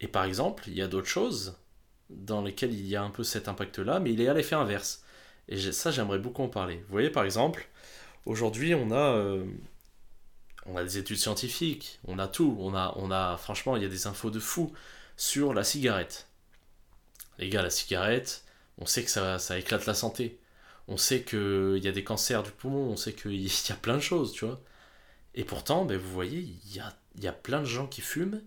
[0.00, 1.58] Et par exemple, il y a d'autres choses
[2.10, 5.04] dans lesquelles il y a un peu cet impact-là, mais il est à l'effet inverse.
[5.48, 6.76] Et ça, j'aimerais beaucoup en parler.
[6.76, 7.68] Vous voyez, par exemple,
[8.26, 9.44] aujourd'hui, on a, euh,
[10.66, 13.86] on a des études scientifiques, on a tout, on a, on a, franchement, il y
[13.86, 14.72] a des infos de fou
[15.16, 16.28] sur la cigarette.
[17.38, 18.44] Les gars, la cigarette,
[18.78, 20.38] on sait que ça, éclate la santé.
[20.88, 23.96] On sait qu'il y a des cancers du poumon, on sait qu'il y a plein
[23.96, 24.60] de choses, tu vois.
[25.34, 28.40] Et pourtant, ben, vous voyez, il y a, y a plein de gens qui fument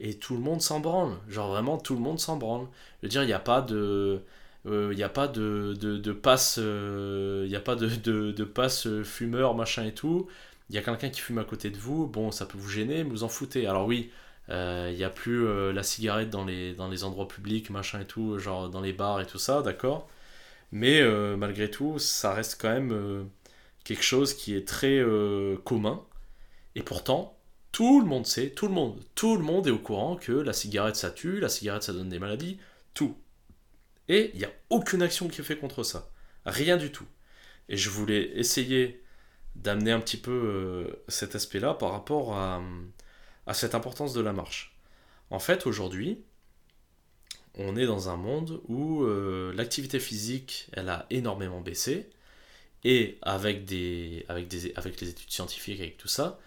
[0.00, 1.16] et tout le monde s'en branle.
[1.28, 2.66] Genre vraiment, tout le monde s'en branle.
[3.00, 4.22] Je veux dire, il n'y a pas de...
[4.66, 7.86] Euh, il n'y a pas de, de, passe euh, il y a pas de,
[8.32, 10.28] de, passe fumeur machin et tout.
[10.70, 13.02] Il y a quelqu'un qui fume à côté de vous bon ça peut vous gêner
[13.04, 13.66] vous en foutez.
[13.66, 14.10] Alors oui
[14.50, 18.06] euh, il n'y a plus la cigarette dans les, dans les endroits publics machin et
[18.06, 20.08] tout genre dans les bars et tout ça d'accord.
[20.72, 21.02] Mais
[21.36, 23.28] malgré tout ça reste quand même
[23.84, 25.04] quelque chose qui est très
[25.64, 26.02] commun.
[26.74, 27.36] Et pourtant,
[27.72, 30.52] tout le monde sait, tout le monde, tout le monde est au courant que la
[30.52, 32.58] cigarette ça tue, la cigarette ça donne des maladies,
[32.94, 33.16] tout.
[34.08, 36.10] Et il n'y a aucune action qui est faite contre ça.
[36.44, 37.06] Rien du tout.
[37.68, 39.02] Et je voulais essayer
[39.56, 42.62] d'amener un petit peu euh, cet aspect-là par rapport à,
[43.52, 44.76] cette importance de la marche.
[45.30, 46.22] En fait, aujourd'hui,
[47.54, 52.10] on est dans un monde où euh, l'activité physique, elle a énormément baissé.
[52.84, 56.38] Et avec, des, avec, des, avec les études scientifiques, avec tout ça,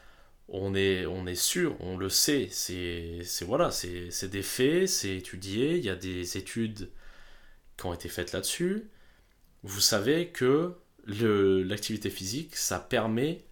[0.47, 5.77] on est, on est sûr, on le sait, c'est voilà, c'est des faits, c'est étudié,
[5.77, 6.89] il y a des études
[7.79, 8.89] qui ont été faites là-dessus.
[9.63, 10.75] Vous savez que
[11.07, 13.43] l'activité physique, ça permet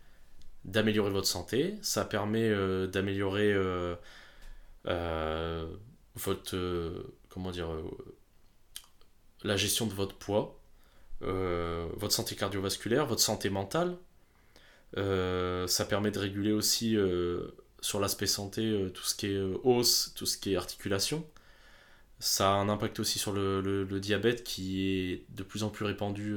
[0.66, 3.96] d'améliorer votre santé, ça permet euh, d'améliorer euh,
[4.88, 5.66] euh,
[6.16, 6.58] votre
[7.30, 7.70] comment dire
[9.44, 10.60] la gestion de votre poids,
[11.22, 13.98] votre santé cardiovasculaire, votre santé mentale,
[14.96, 16.98] ça permet de réguler aussi
[17.82, 21.24] sur l'aspect santé tout ce qui est os, tout ce qui est articulation.
[22.20, 25.86] Ça a un impact aussi sur le, le, diabète qui est de plus en plus
[25.86, 26.36] répandu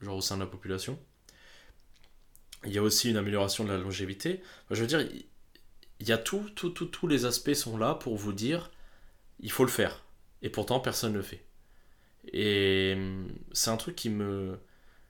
[0.00, 0.98] genre au sein de la population.
[2.64, 4.42] Il y a aussi une amélioration de la longévité.
[4.70, 8.16] je veux dire, il y a tout, tout, tout, tous les aspects sont là pour
[8.16, 8.70] vous dire,
[9.40, 10.04] il faut le faire.
[10.42, 11.44] Et pourtant, personne ne le fait.
[12.32, 14.58] Et hum, c'est un truc qui me,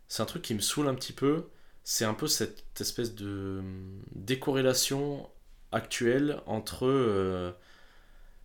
[0.08, 1.48] c'est un truc qui me saoule un petit peu
[1.84, 5.28] c'est un peu cette espèce de hum, décorrélation
[5.72, 7.52] actuelle entre euh,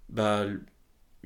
[0.10, 0.46] bah,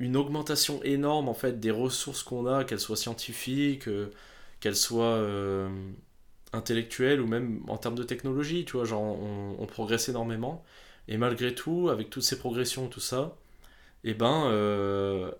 [0.00, 4.10] une augmentation énorme en fait des ressources qu'on a, qu'elles soient scientifiques, euh,
[4.60, 5.68] qu'elles soient euh,
[6.52, 10.64] intellectuelles ou même en termes de technologie, tu vois, genre on, progresse énormément
[11.08, 13.36] et malgré tout, avec toutes ces progressions tout ça,
[14.04, 15.32] eh ben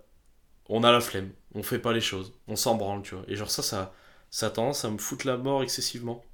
[0.69, 3.37] on a la flemme, on fait pas les choses, on s'en branle, tu vois, et
[3.37, 3.95] genre ça, ça,
[4.31, 6.25] ça a tendance à me foutre la mort excessivement.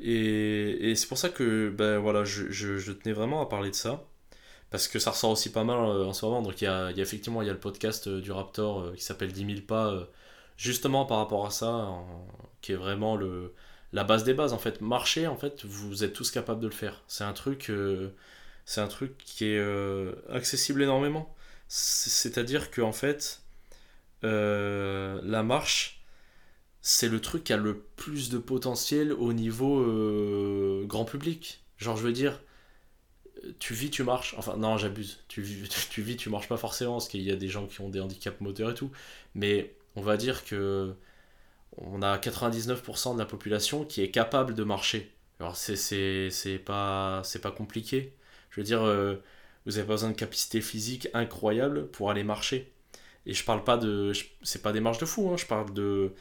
[0.00, 4.06] Et, c'est pour ça que ben, voilà, je, tenais vraiment à parler de ça.
[4.70, 6.42] Parce que ça ressort aussi pas mal euh, en ce moment.
[6.42, 9.02] Donc il y a, effectivement il y a le podcast euh, du Raptor euh, qui
[9.02, 10.08] s'appelle 10 000 pas,
[10.56, 11.88] justement par rapport à ça,
[12.60, 13.54] qui est vraiment le,
[13.92, 14.52] la base des bases.
[14.52, 17.02] En fait, marcher, en fait, vous êtes tous capables de le faire.
[17.08, 17.72] C'est un truc,
[18.64, 19.60] c'est un truc qui est
[20.30, 21.34] accessible énormément.
[21.68, 23.42] C'est-à-dire que en fait,
[24.22, 26.04] la marche,
[26.82, 29.84] c'est le truc qui a le plus de potentiel au niveau
[30.86, 31.64] grand public.
[31.78, 32.40] Genre, je veux dire,
[33.58, 34.34] tu vis, tu marches.
[34.38, 35.20] Enfin, non, j'abuse.
[35.28, 37.80] Tu, vis, tu vis, tu marches pas forcément, parce qu'il y a des gens qui
[37.80, 38.90] ont des handicaps moteurs et tout.
[39.34, 40.94] Mais on va dire que
[41.76, 45.12] on a 99% de la population qui est capable de marcher.
[45.38, 48.12] Alors, c'est pas, pas compliqué.
[48.50, 49.16] Je veux dire, euh,
[49.66, 52.72] vous avez pas besoin de capacité physique incroyable pour aller marcher.
[53.26, 54.12] Et je parle pas de.
[54.42, 56.12] C'est pas des marches de fou, hein, je parle de.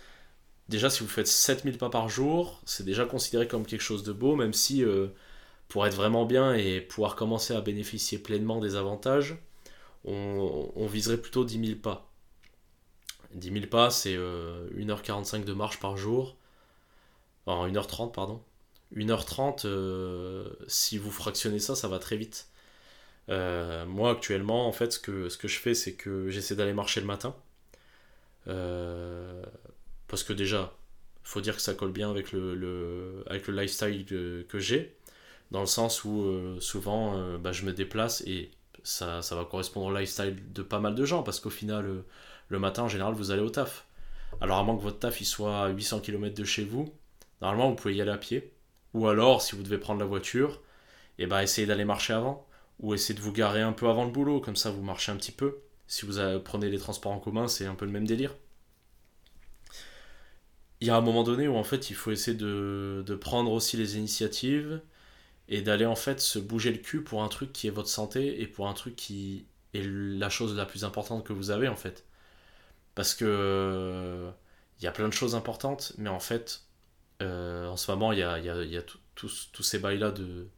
[0.70, 4.14] Déjà, si vous faites 7000 pas par jour, c'est déjà considéré comme quelque chose de
[4.14, 5.08] beau, même si euh,
[5.70, 9.38] pour être vraiment bien et pouvoir commencer à bénéficier pleinement des avantages,
[10.04, 12.12] on, viserait plutôt 10 000 pas.
[13.34, 16.36] 10 000 pas, c'est 1h45 euh, de marche par jour.
[17.46, 18.42] Enfin, 1h30, pardon.
[18.96, 22.50] 1h30, euh, si vous fractionnez ça, ça va très vite.
[23.30, 27.08] Euh, moi, actuellement, en fait, ce que, je fais, c'est que j'essaie d'aller marcher le
[27.08, 27.36] matin.
[30.08, 30.74] Parce que déjà,
[31.22, 34.99] faut dire que ça colle bien avec le lifestyle que, j'ai.
[35.52, 38.52] Dans le sens où souvent, bah, je me déplace et
[38.84, 41.24] ça, ça, va correspondre au lifestyle de pas mal de gens.
[41.24, 42.04] Parce qu'au final,
[42.50, 43.88] le matin, en général, vous allez au taf.
[44.42, 46.94] Alors, à moins que votre taf il soit à 800 km de chez vous,
[47.42, 48.54] normalement, vous pouvez y aller à pied.
[48.94, 50.62] Ou alors, si vous devez prendre la voiture,
[51.18, 52.48] eh ben, essayez d'aller marcher avant.
[52.80, 55.18] Ou essayez de vous garer un peu avant le boulot, comme ça vous marchez un
[55.18, 55.60] petit peu.
[55.88, 58.36] Si vous prenez les transports en commun, c'est un peu le même délire.
[60.82, 63.52] Il y a un moment donné où en fait il faut essayer de, de prendre
[63.52, 64.82] aussi les initiatives
[65.50, 68.42] et d'aller en fait se bouger le cul pour un truc qui est votre santé
[68.42, 71.76] et pour un truc qui est la chose la plus importante que vous avez en
[71.76, 72.06] fait.
[72.96, 74.32] Parce que
[74.80, 76.64] il y a plein de choses importantes, mais en fait,
[77.22, 78.84] euh, en ce moment, il y a, y y a
[79.16, 80.50] tous ces bails-là de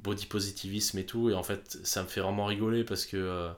[0.00, 3.52] body positivisme et tout, et en fait, ça me fait vraiment rigoler parce que euh,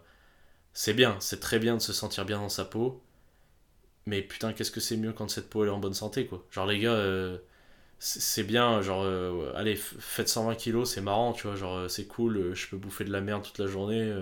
[0.75, 3.03] c'est bien, c'est très bien de se sentir bien dans sa peau,
[4.07, 6.45] mais putain, qu'est-ce que c'est mieux quand cette peau est en bonne santé, quoi.
[6.51, 7.39] Genre, les gars, euh,
[7.99, 9.07] c'est bien, genre,
[9.57, 13.13] allez, faites 120 kilos, c'est marrant, tu vois, genre, c'est cool, je peux bouffer de
[13.13, 14.13] la merde toute la journée,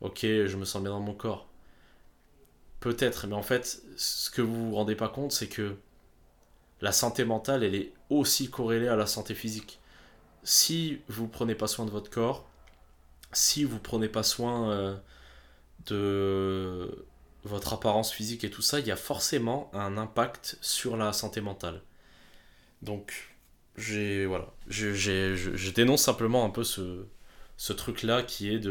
[0.00, 1.48] ok, je me sens bien dans mon corps.
[2.80, 5.76] Peut-être, mais en fait, ce que vous vous rendez pas compte, c'est que
[6.80, 9.80] la santé mentale, elle est aussi corrélée à la santé physique.
[10.44, 12.48] Si vous prenez pas soin de votre corps,
[13.32, 14.96] si vous prenez pas soin euh,
[15.86, 17.06] de
[17.44, 21.40] votre apparence physique et tout ça, il y a forcément un impact sur la santé
[21.40, 21.82] mentale.
[22.82, 23.36] Donc,
[23.76, 27.06] j'ai voilà, je, je, dénonce simplement un peu ce,
[27.56, 28.70] ce truc-là qui est de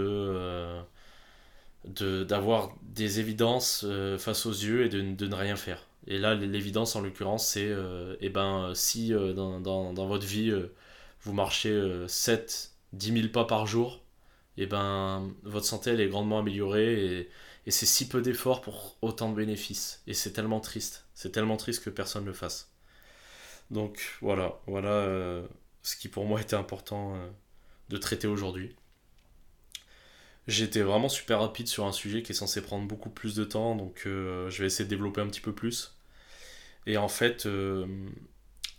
[2.01, 5.86] euh, d'avoir des évidences euh, face aux yeux et de, de ne rien faire.
[6.07, 10.51] Et là, l'évidence en l'occurrence, c'est euh, eh ben, si dans, dans, dans, votre vie,
[11.22, 14.01] vous marchez 7, 10 000 pas par jour,
[14.57, 17.30] eh ben, votre santé elle est grandement améliorée et,
[17.68, 20.01] et c'est si peu d'efforts pour autant de bénéfices.
[20.07, 21.05] Et c'est tellement triste.
[21.14, 22.72] C'est tellement triste que personne ne le fasse.
[23.72, 25.44] Donc voilà, voilà
[25.84, 27.16] ce qui pour moi était important
[27.90, 28.76] de traiter aujourd'hui.
[30.48, 33.76] J'étais vraiment super rapide sur un sujet qui est censé prendre beaucoup plus de temps,
[33.76, 36.00] donc je vais essayer de développer un petit peu plus.
[36.86, 37.86] Et en fait, euh,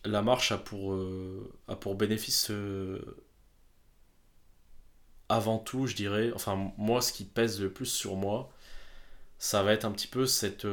[0.05, 3.01] la marche a pour, euh, a pour bénéfice euh,
[5.29, 8.51] avant tout, je dirais, enfin moi ce qui pèse le plus sur moi,
[9.39, 10.67] ça va être un petit peu cette,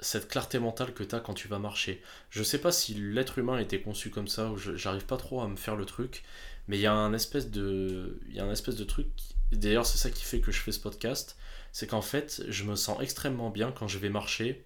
[0.00, 2.02] cette clarté mentale que tu as quand tu vas marcher.
[2.30, 5.48] Je sais pas si l'être humain était conçu comme ça, ou j'arrive pas trop à
[5.48, 6.22] me faire le truc,
[6.68, 9.08] mais il y a un espèce de, il y a un espèce de truc,
[9.52, 11.36] d'ailleurs c'est ça qui fait que je fais ce podcast,
[11.72, 14.64] c'est qu'en fait je me sens extrêmement bien quand je vais marcher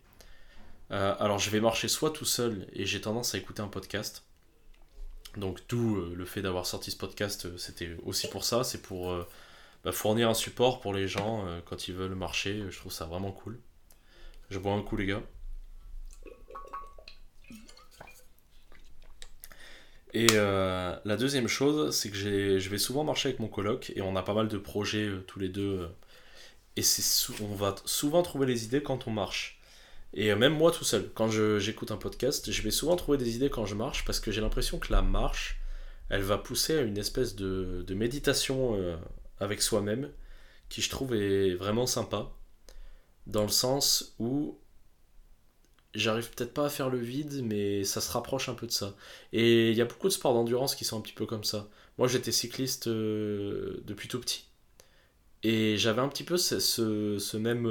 [0.92, 4.24] euh, alors je vais marcher soit tout seul et j'ai tendance à écouter un podcast.
[5.36, 8.82] Donc d'où euh, le fait d'avoir sorti ce podcast, euh, c'était aussi pour ça, c'est
[8.82, 9.16] pour
[9.84, 12.64] bah, fournir un support pour les gens quand ils veulent marcher.
[12.70, 13.58] Je trouve ça vraiment cool.
[14.50, 15.22] Je bois un coup les gars.
[20.14, 24.14] Et la deuxième chose, c'est que je vais souvent marcher avec mon coloc et on
[24.16, 25.88] a pas mal de projets tous les deux.
[26.76, 26.82] et
[27.40, 29.62] on va souvent trouver les idées quand on marche.
[30.14, 33.36] Et euh, même moi tout seul, quand j'écoute un podcast, je vais souvent trouver des
[33.36, 35.60] idées quand je marche parce que j'ai l'impression que la marche,
[36.10, 38.96] elle va pousser à une espèce de, méditation euh,
[39.40, 40.10] avec soi-même
[40.68, 42.30] qui je trouve est vraiment sympa.
[43.26, 44.58] Dans le sens où
[45.94, 48.96] j'arrive peut-être pas à faire le vide, mais ça se rapproche un peu de ça.
[49.32, 51.68] Et il y a beaucoup de sports d'endurance qui sont un petit peu comme ça.
[51.98, 54.46] Moi j'étais cycliste euh, depuis tout petit.
[55.42, 57.66] Et j'avais un petit peu ce, même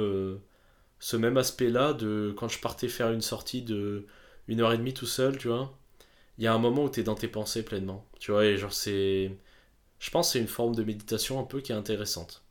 [1.00, 4.06] ce même aspect-là de quand je partais faire une sortie de
[4.48, 5.78] une heure et demie tout seul, tu vois.
[6.38, 8.56] Il y a un moment où tu es dans tes pensées pleinement, tu vois, et
[8.58, 9.36] genre c'est...
[10.00, 12.44] Je pense que c'est une forme de méditation un peu qui est intéressante.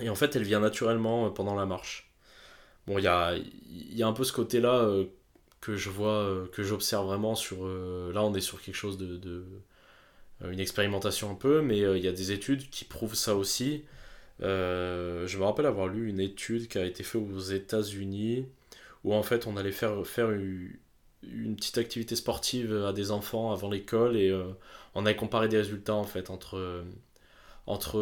[0.00, 2.10] Et en fait, elle vient naturellement euh, pendant la marche.
[2.86, 3.36] Bon, il y a,
[3.68, 5.06] y a un peu ce côté-là euh,
[5.60, 7.66] que je vois, euh, que j'observe vraiment sur...
[7.66, 9.16] là, on est sur quelque chose de...
[9.16, 9.44] de
[10.44, 13.84] une expérimentation un peu, mais il y a des études qui prouvent ça aussi.
[14.40, 18.46] je me rappelle avoir lu une étude qui a été faite aux États-Unis
[19.04, 20.76] où en fait on allait faire, faire une,
[21.22, 24.36] une petite activité sportive à des enfants avant l'école et
[24.94, 26.84] on avait comparé des résultats en fait entre,
[27.66, 27.98] entre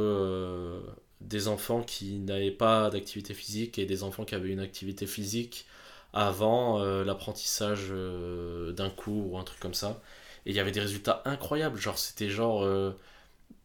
[1.28, 5.66] des enfants qui n'avaient pas d'activité physique et des enfants qui avaient une activité physique
[6.12, 10.02] avant euh, l'apprentissage euh, d'un cours ou un truc comme ça.
[10.46, 12.92] Et il y avait des résultats incroyables, genre c'était genre euh,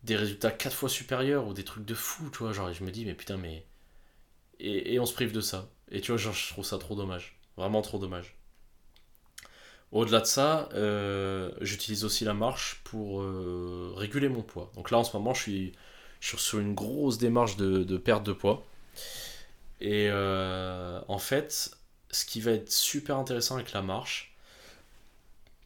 [0.03, 2.53] des résultats quatre fois supérieurs ou des trucs de fou, tu vois.
[2.53, 3.65] Genre, je me dis, mais putain, mais.
[4.59, 5.69] Et, et on se prive de ça.
[5.91, 7.39] Et tu vois, genre, je trouve ça trop dommage.
[7.57, 8.35] Vraiment trop dommage.
[9.91, 10.69] Au-delà de ça,
[11.61, 13.23] j'utilise aussi la marche pour
[13.97, 14.71] réguler mon poids.
[14.75, 15.71] Donc là, en ce moment, je suis
[16.19, 18.65] je sur une grosse démarche de, perte de poids.
[19.79, 21.71] Et euh, en fait,
[22.09, 24.35] ce qui va être super intéressant avec la marche,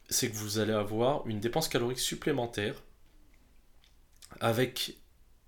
[0.08, 2.74] c'est que vous allez avoir une dépense calorique supplémentaire
[4.40, 4.96] avec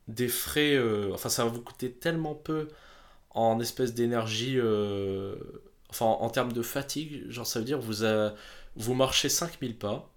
[0.08, 0.74] des frais.
[0.74, 2.68] Euh, enfin, ça va vous coûter tellement peu
[3.30, 4.58] en espèce d'énergie.
[4.58, 5.36] Euh,
[5.90, 8.04] enfin, en, termes de fatigue, genre ça veut dire vous,
[8.76, 10.10] vous marchez 5000 pas,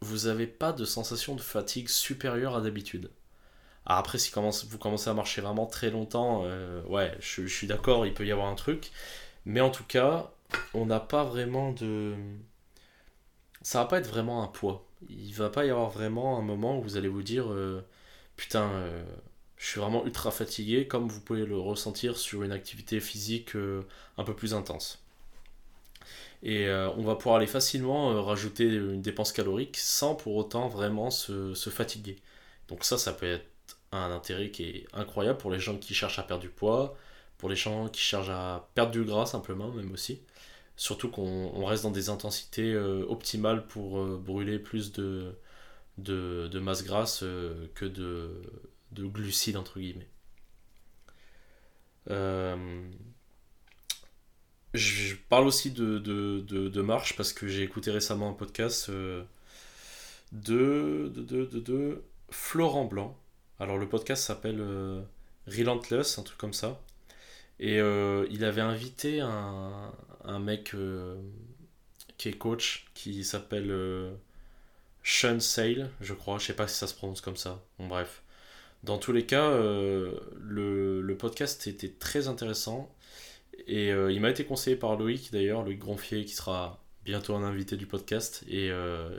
[0.00, 3.10] vous n'avez pas de sensation de fatigue supérieure à d'habitude
[3.86, 8.14] après, si vous commencez à marcher vraiment très longtemps, euh, ouais, je, suis d'accord, il
[8.14, 8.90] peut y avoir un truc.
[9.46, 10.30] Mais en tout cas,
[10.74, 12.14] on n'a pas vraiment de.
[13.62, 14.86] Ça va pas être vraiment un poids.
[15.08, 17.84] Il va pas y avoir vraiment un moment où vous allez vous dire euh,
[18.36, 19.04] Putain, euh,
[19.56, 23.54] je suis vraiment ultra fatigué, comme vous pouvez le ressentir sur une activité physique
[24.18, 25.02] un peu plus intense.
[26.42, 31.70] Et on va pouvoir aller facilement rajouter une dépense calorique sans pour autant vraiment se
[31.70, 32.16] fatiguer.
[32.68, 33.49] Donc ça, ça peut être
[33.92, 36.96] un intérêt qui est incroyable pour les gens qui cherchent à perdre du poids,
[37.38, 40.22] pour les gens qui cherchent à perdre du gras simplement, même aussi.
[40.76, 45.34] Surtout qu'on reste dans des intensités euh, optimales pour euh, brûler plus de,
[46.54, 48.42] masse grasse euh, que de,
[48.92, 50.08] de glucides, entre guillemets.
[54.74, 58.90] je parle aussi de, marche parce que j'ai écouté récemment un podcast
[60.32, 61.12] de
[62.30, 63.16] Florent Blanc
[63.60, 65.02] alors le podcast s'appelle euh,
[65.46, 66.80] Relentless, un truc comme ça.
[67.60, 69.92] Et euh, il avait invité un,
[70.40, 71.20] mec euh,
[72.16, 73.70] qui est coach, qui s'appelle
[75.04, 76.38] Sean Sale, je crois.
[76.38, 77.62] Je sais pas si ça se prononce comme ça.
[77.78, 78.22] Bon bref.
[78.82, 82.90] Dans tous les cas, le, podcast était très intéressant.
[83.66, 87.76] Et il m'a été conseillé par Loïc d'ailleurs, Loïc Gronfier, qui sera bientôt un invité
[87.76, 88.42] du podcast.
[88.48, 88.70] Et,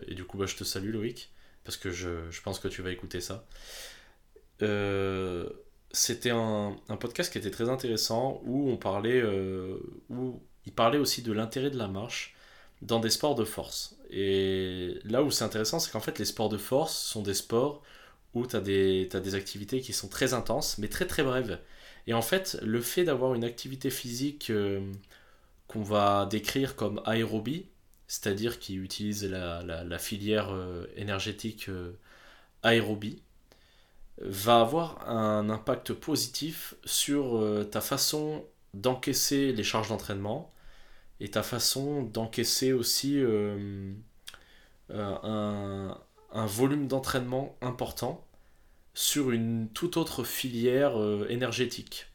[0.09, 1.29] du coup, bah, je te salue Loïc,
[1.63, 3.45] parce que je, je pense que tu vas écouter ça.
[4.61, 5.49] Euh,
[5.91, 9.77] c'était un, podcast qui était très intéressant où on parlait, euh,
[10.09, 12.35] où il parlait aussi de l'intérêt de la marche
[12.81, 13.97] dans des sports de force.
[14.09, 17.83] Et là où c'est intéressant, c'est qu'en fait les sports de force sont des sports
[18.33, 21.59] où tu as, des, as des activités qui sont très intenses, mais très très brèves.
[22.07, 24.81] Et en fait, le fait d'avoir une activité physique euh,
[25.67, 27.67] qu'on va décrire comme aérobie,
[28.07, 30.53] c'est-à-dire qui utilise la, la, filière
[30.97, 31.69] énergétique
[32.63, 33.21] aérobie,
[34.21, 40.53] va avoir un impact positif sur euh, ta façon d'encaisser les charges d'entraînement
[41.19, 43.91] et ta façon d'encaisser aussi euh,
[44.91, 45.93] euh,
[46.31, 48.25] un, volume d'entraînement important
[48.93, 50.93] sur une toute autre filière
[51.29, 52.07] énergétique.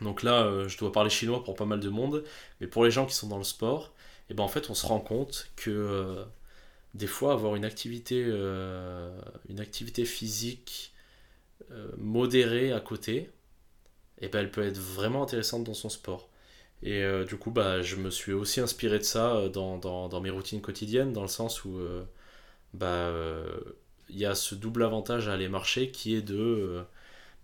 [0.00, 2.24] Donc là, je dois parler chinois pour pas mal de monde,
[2.60, 3.92] mais pour les gens qui sont dans le sport,
[4.30, 6.24] eh ben en fait, on se rend compte que
[6.94, 10.92] des fois, avoir une activité, une activité physique
[11.98, 13.30] modérée à côté,
[14.20, 16.28] et ben elle peut être vraiment intéressante dans son sport.
[16.82, 20.08] Et euh, du coup, bah, je me suis aussi inspiré de ça euh, dans, dans,
[20.08, 21.78] dans mes routines quotidiennes, dans le sens où
[22.74, 23.12] bah,
[24.08, 26.82] il y a ce double avantage à aller marcher qui est de,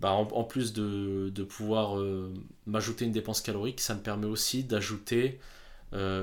[0.01, 1.97] bah, en, plus de, de pouvoir
[2.67, 5.41] m'ajouter une dépense calorique, ça me permet aussi d'ajouter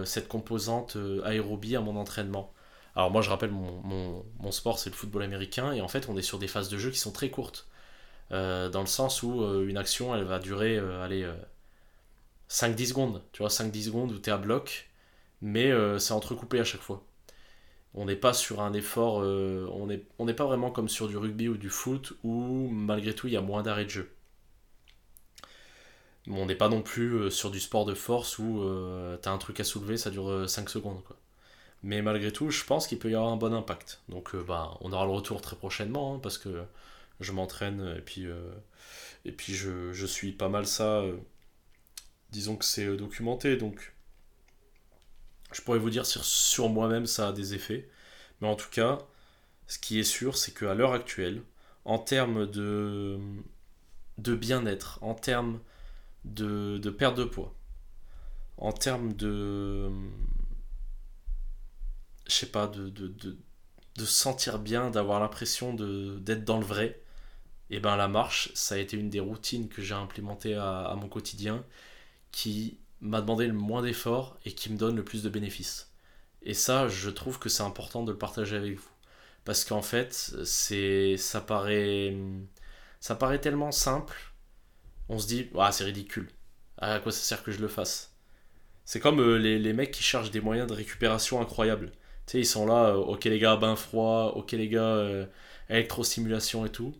[0.05, 2.53] cette composante aérobie à mon entraînement.
[2.95, 6.09] Alors moi je rappelle mon, mon, mon sport c'est le football américain et en fait
[6.09, 7.67] on est sur des phases de jeu qui sont très courtes.
[8.31, 11.29] Euh, dans le sens où euh, une action, elle va durer, euh, allez,
[12.49, 14.89] 5-10 secondes, tu vois, 5-10 secondes où tu es à bloc,
[15.41, 17.03] mais c'est entrecoupé à chaque fois.
[17.95, 21.47] On n'est pas sur un effort, on n'est on pas vraiment comme sur du rugby
[21.49, 24.11] ou du foot où malgré tout il y a moins d'arrêt de jeu.
[26.27, 28.63] on n'est pas non plus sur du sport de force où
[29.21, 31.03] tu as un truc à soulever, ça dure 5 secondes.
[31.03, 31.17] Quoi.
[31.83, 34.01] Mais malgré tout, je pense qu'il peut y avoir un bon impact.
[34.09, 36.65] Donc bah, on aura le retour très prochainement, hein, parce que
[37.19, 38.51] je m'entraîne et puis, euh,
[39.25, 41.01] et puis je, je, suis pas mal ça.
[41.01, 41.17] Euh,
[42.31, 43.93] disons que c'est euh, documenté, donc
[45.53, 47.89] je pourrais vous dire si sur moi-même ça a des effets.
[48.41, 48.99] Mais en tout cas,
[49.67, 51.43] ce qui est sûr, c'est qu'à l'heure actuelle,
[51.85, 53.19] en termes de,
[54.17, 55.59] de bien-être, en termes
[56.25, 57.53] de, de perte de poids,
[58.57, 59.89] en termes de.
[62.27, 63.37] Je sais pas, de, de, de,
[63.97, 67.02] de sentir bien, d'avoir l'impression d'être dans le vrai,
[67.73, 71.09] et ben la marche, ça a été une des routines que j'ai implémentées à, mon
[71.09, 71.65] quotidien
[72.31, 75.91] qui m'a demandé le moins d'efforts et qui me donne le plus de bénéfices.
[76.43, 78.89] Et ça, je trouve que c'est important de le partager avec vous.
[79.43, 80.13] Parce qu'en fait,
[80.45, 82.15] c'est ça paraît
[82.99, 84.33] ça paraît tellement simple.
[85.09, 86.29] On se dit, ah, c'est ridicule.
[86.77, 88.15] À quoi ça sert que je le fasse?
[88.85, 91.91] C'est comme euh, les, les, mecs qui cherchent des moyens de récupération incroyables.
[92.27, 95.25] Tu sais, ils sont là, euh, ok les gars, bain froid, ok les gars, euh,
[95.69, 96.93] électrostimulation et tout.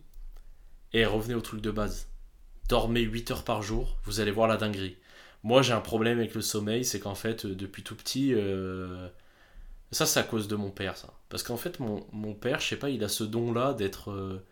[0.94, 2.08] Et revenez au truc de base.
[2.68, 4.96] Dormez 8 heures par jour, vous allez voir la dinguerie.
[5.42, 9.08] Moi, j'ai un problème avec le sommeil, c'est qu'en fait, depuis tout petit, euh,
[9.90, 11.12] ça, c'est à cause de mon père, ça.
[11.28, 14.10] Parce qu'en fait, mon, père, je sais pas, il a ce don-là d'être.
[14.12, 14.42] Euh,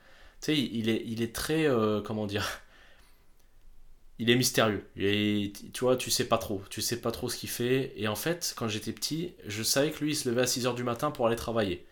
[0.41, 0.91] tu sais, il
[1.23, 1.67] est, très.
[1.67, 2.47] Euh, comment dire
[4.19, 4.85] Il est mystérieux.
[4.97, 6.63] Et tu vois, tu sais pas trop.
[6.71, 7.93] Tu sais pas trop ce qu'il fait.
[7.97, 10.75] Et en fait, quand j'étais petit, je savais que lui, il se levait à 6h
[10.75, 11.87] du matin pour aller travailler.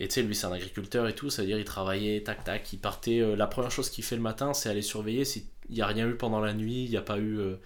[0.00, 2.44] Et tu sais, lui, c'est un agriculteur et tout, ça veut dire il travaillait, tac,
[2.44, 3.20] tac, il partait.
[3.20, 6.08] Euh, la première chose qu'il fait le matin, c'est aller surveiller s'il n'y a rien
[6.08, 7.56] eu pendant la nuit, il n'y a pas eu euh,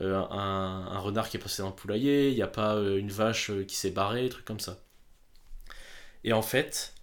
[0.00, 3.50] euh, un, renard qui est passé dans le poulailler, il n'y a pas une vache
[3.66, 4.78] qui s'est barrée, trucs comme ça.
[6.24, 6.94] Et en fait,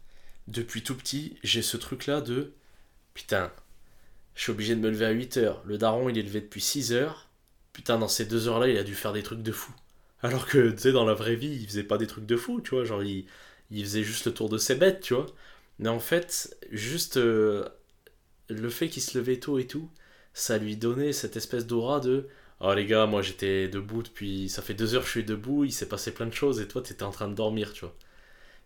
[0.47, 2.53] depuis tout petit, j'ai ce truc-là de
[3.15, 3.51] putain,
[4.35, 5.63] je suis obligé de me lever à 8 heures.
[5.65, 7.29] Le daron, il est levé depuis 6 heures.
[7.73, 9.73] Putain, dans ces 2 heures-là, il a dû faire des trucs de fou.
[10.21, 12.61] Alors que, tu sais, dans la vraie vie, il faisait pas des trucs de fou,
[12.61, 12.83] tu vois.
[12.83, 13.25] Genre, il
[13.71, 15.27] il faisait juste le tour de ses bêtes, tu vois.
[15.79, 17.67] Mais en fait, juste euh,
[18.49, 19.89] le fait qu'il se levait tôt et tout,
[20.33, 22.27] ça lui donnait cette espèce d'aura de
[22.61, 24.49] Oh les gars, moi j'étais debout depuis.
[24.49, 26.67] Ça fait deux heures que je suis debout, il s'est passé plein de choses et
[26.67, 27.95] toi t'étais en train de dormir, tu vois.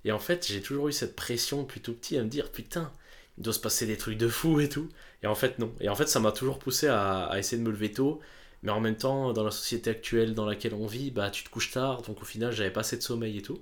[0.06, 2.92] Et en fait, j'ai toujours eu cette pression depuis tout petit à me dire Putain,
[3.38, 4.90] il doit se passer des trucs de fou et tout.
[5.24, 5.74] Et en fait, non.
[5.82, 8.20] Et en fait, ça m'a toujours poussé à, essayer de me lever tôt.
[8.64, 11.50] Mais en même temps, dans la société actuelle dans laquelle on vit, bah tu te
[11.50, 13.62] couches tard, donc au final, j'avais pas assez de sommeil et tout.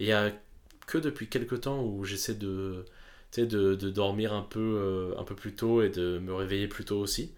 [0.00, 0.32] Et il y a
[0.86, 2.84] que depuis quelques temps où j'essaie de,
[3.36, 6.84] de, de, dormir un peu, euh, un peu plus tôt et de me réveiller plus
[6.84, 7.34] tôt aussi.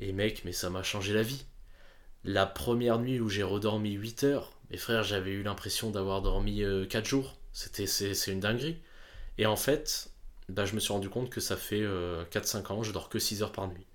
[0.00, 1.44] Et mec, mais ça m'a changé la vie.
[2.24, 6.62] La première nuit où j'ai redormi 8 heures, mes frères, j'avais eu l'impression d'avoir dormi
[6.88, 7.36] 4 euh, jours.
[7.52, 8.78] C'était, c'est, c'est une dinguerie.
[9.38, 10.10] Et en fait,
[10.48, 13.18] bah, je me suis rendu compte que ça fait euh, 4-5 ans, je dors que
[13.18, 13.86] 6 heures par nuit.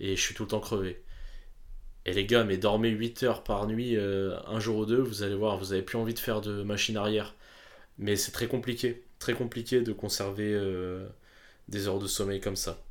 [0.00, 1.02] Et je suis tout le temps crevé.
[2.04, 5.22] Et les gars, mais dormez 8 heures par nuit, euh, un jour ou deux, vous
[5.22, 7.34] allez voir, vous avez plus envie de faire de machine arrière.
[7.98, 11.06] Mais c'est très compliqué, très compliqué de conserver euh,
[11.68, 12.82] des heures de sommeil comme ça.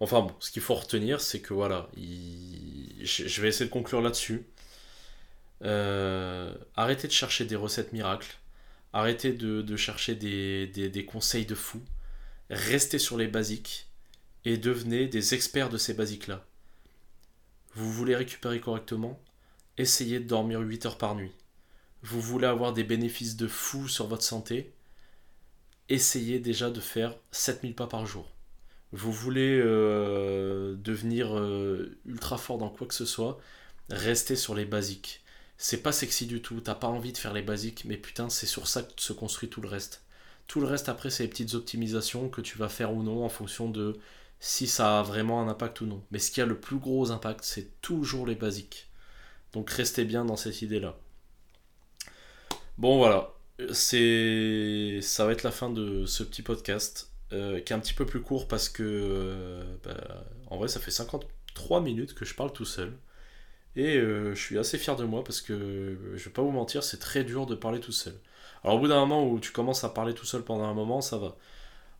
[0.00, 3.00] Enfin bon, ce qu'il faut retenir, c'est que voilà, il...
[3.04, 4.44] je vais essayer de conclure là-dessus.
[5.62, 8.36] Euh, arrêtez de chercher des recettes miracles.
[8.92, 11.82] Arrêtez de, chercher des, conseils de fou.
[12.50, 13.88] Restez sur les basiques
[14.44, 16.44] et devenez des experts de ces basiques-là.
[17.74, 19.20] Vous voulez récupérer correctement?
[19.78, 21.32] Essayez de dormir 8 heures par nuit
[22.04, 24.74] vous voulez avoir des bénéfices de fou sur votre santé,
[25.88, 28.30] essayez déjà de faire 7000 pas par jour.
[28.92, 33.40] Vous voulez euh, devenir euh, ultra fort dans quoi que ce soit,
[33.88, 35.22] restez sur les basiques.
[35.56, 38.46] C'est pas sexy du tout, t'as pas envie de faire les basiques, mais putain, c'est
[38.46, 40.04] sur ça que se construit tout le reste.
[40.46, 43.30] Tout le reste après, c'est les petites optimisations que tu vas faire ou non en
[43.30, 43.98] fonction de
[44.40, 46.02] si ça a vraiment un impact ou non.
[46.10, 48.90] Mais ce qui a le plus gros impact, c'est toujours les basiques.
[49.54, 50.98] Donc restez bien dans cette idée-là.
[52.78, 53.32] Bon voilà,
[53.72, 57.94] c'est ça va être la fin de ce petit podcast euh, qui est un petit
[57.94, 62.34] peu plus court parce que euh, bah, en vrai ça fait 53 minutes que je
[62.34, 62.92] parle tout seul
[63.76, 66.82] et euh, je suis assez fier de moi parce que je vais pas vous mentir
[66.82, 68.14] c'est très dur de parler tout seul.
[68.64, 71.00] Alors au bout d'un moment où tu commences à parler tout seul pendant un moment
[71.00, 71.36] ça va.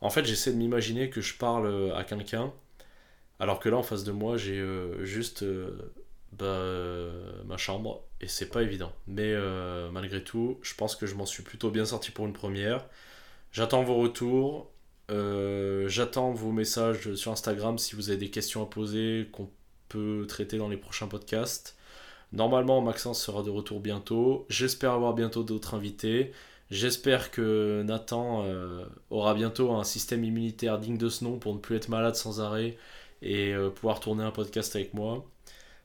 [0.01, 2.53] En fait j'essaie de m'imaginer que je parle à quelqu'un
[3.41, 4.64] alors que là en face de moi j'ai
[5.03, 5.45] juste
[6.39, 8.93] bah, euh, ma chambre et c'est pas évident.
[9.07, 12.32] Mais euh, malgré tout, je pense que je m'en suis plutôt bien sorti pour une
[12.32, 12.87] première.
[13.53, 14.70] J'attends vos retours.
[15.11, 19.51] Euh, j'attends vos messages sur Instagram si vous avez des questions à poser qu'on
[19.89, 21.76] peut traiter dans les prochains podcasts.
[22.32, 24.47] Normalement, Maxence sera de retour bientôt.
[24.49, 26.32] J'espère avoir bientôt d'autres invités.
[26.70, 28.45] J'espère que Nathan
[29.11, 32.41] aura bientôt un système immunitaire digne de ce nom pour ne plus être malade sans
[32.41, 32.76] arrêt
[33.22, 35.24] et pouvoir tourner un podcast avec moi.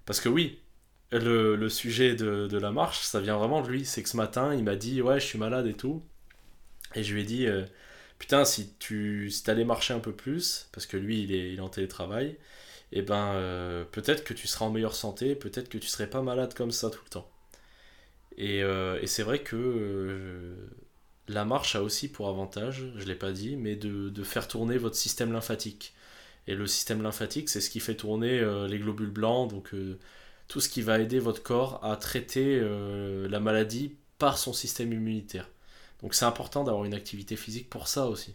[0.10, 0.57] Parce que oui,
[1.12, 3.86] le, sujet de, la marche, ça vient vraiment de lui.
[3.86, 6.01] C'est que ce matin, il m'a dit Ouais, je suis malade et tout.
[6.95, 7.64] Et je lui ai dit euh,
[8.18, 11.70] Putain, si tu si allais marcher un peu plus, parce que lui, il est, en
[11.70, 12.30] télétravail,
[12.91, 16.10] et eh ben euh, peut-être que tu seras en meilleure santé, peut-être que tu serais
[16.10, 17.30] pas malade comme ça tout le temps.
[18.38, 20.55] Et, euh, c'est vrai que
[21.28, 24.95] la marche a aussi pour avantage, je l'ai pas dit, mais de, faire tourner votre
[24.95, 25.93] système lymphatique.
[26.50, 30.00] Et le système lymphatique, c'est ce qui fait tourner euh, les globules blancs, donc euh,
[30.47, 34.91] tout ce qui va aider votre corps à traiter euh, la maladie par son système
[34.91, 35.47] immunitaire.
[36.02, 38.34] Donc c'est important d'avoir une activité physique pour ça aussi.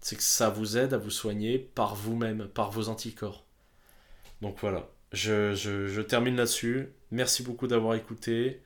[0.00, 3.46] C'est que ça vous aide à vous soigner par vous-même, par vos anticorps.
[4.42, 6.90] Donc voilà, je, je, termine là-dessus.
[7.12, 8.60] Merci beaucoup d'avoir écouté.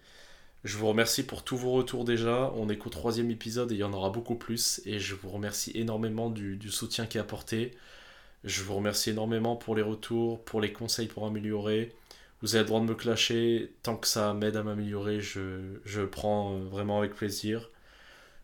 [0.64, 2.52] Je vous remercie pour tous vos retours déjà.
[2.56, 4.82] On est qu'au troisième épisode et il y en aura beaucoup plus.
[4.86, 7.76] Et je vous remercie énormément du, du, soutien qui est apporté.
[8.44, 11.92] Je vous remercie énormément pour les retours, pour les conseils pour améliorer.
[12.40, 13.72] Vous avez le droit de me clasher.
[13.82, 17.70] Tant que ça m'aide à m'améliorer, je, prends vraiment avec plaisir.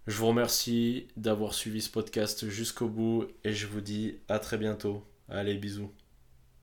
[0.06, 4.58] Je vous remercie d'avoir suivi ce podcast jusqu'au bout et je vous dis à très
[4.58, 5.04] bientôt.
[5.28, 5.90] Allez, bisous.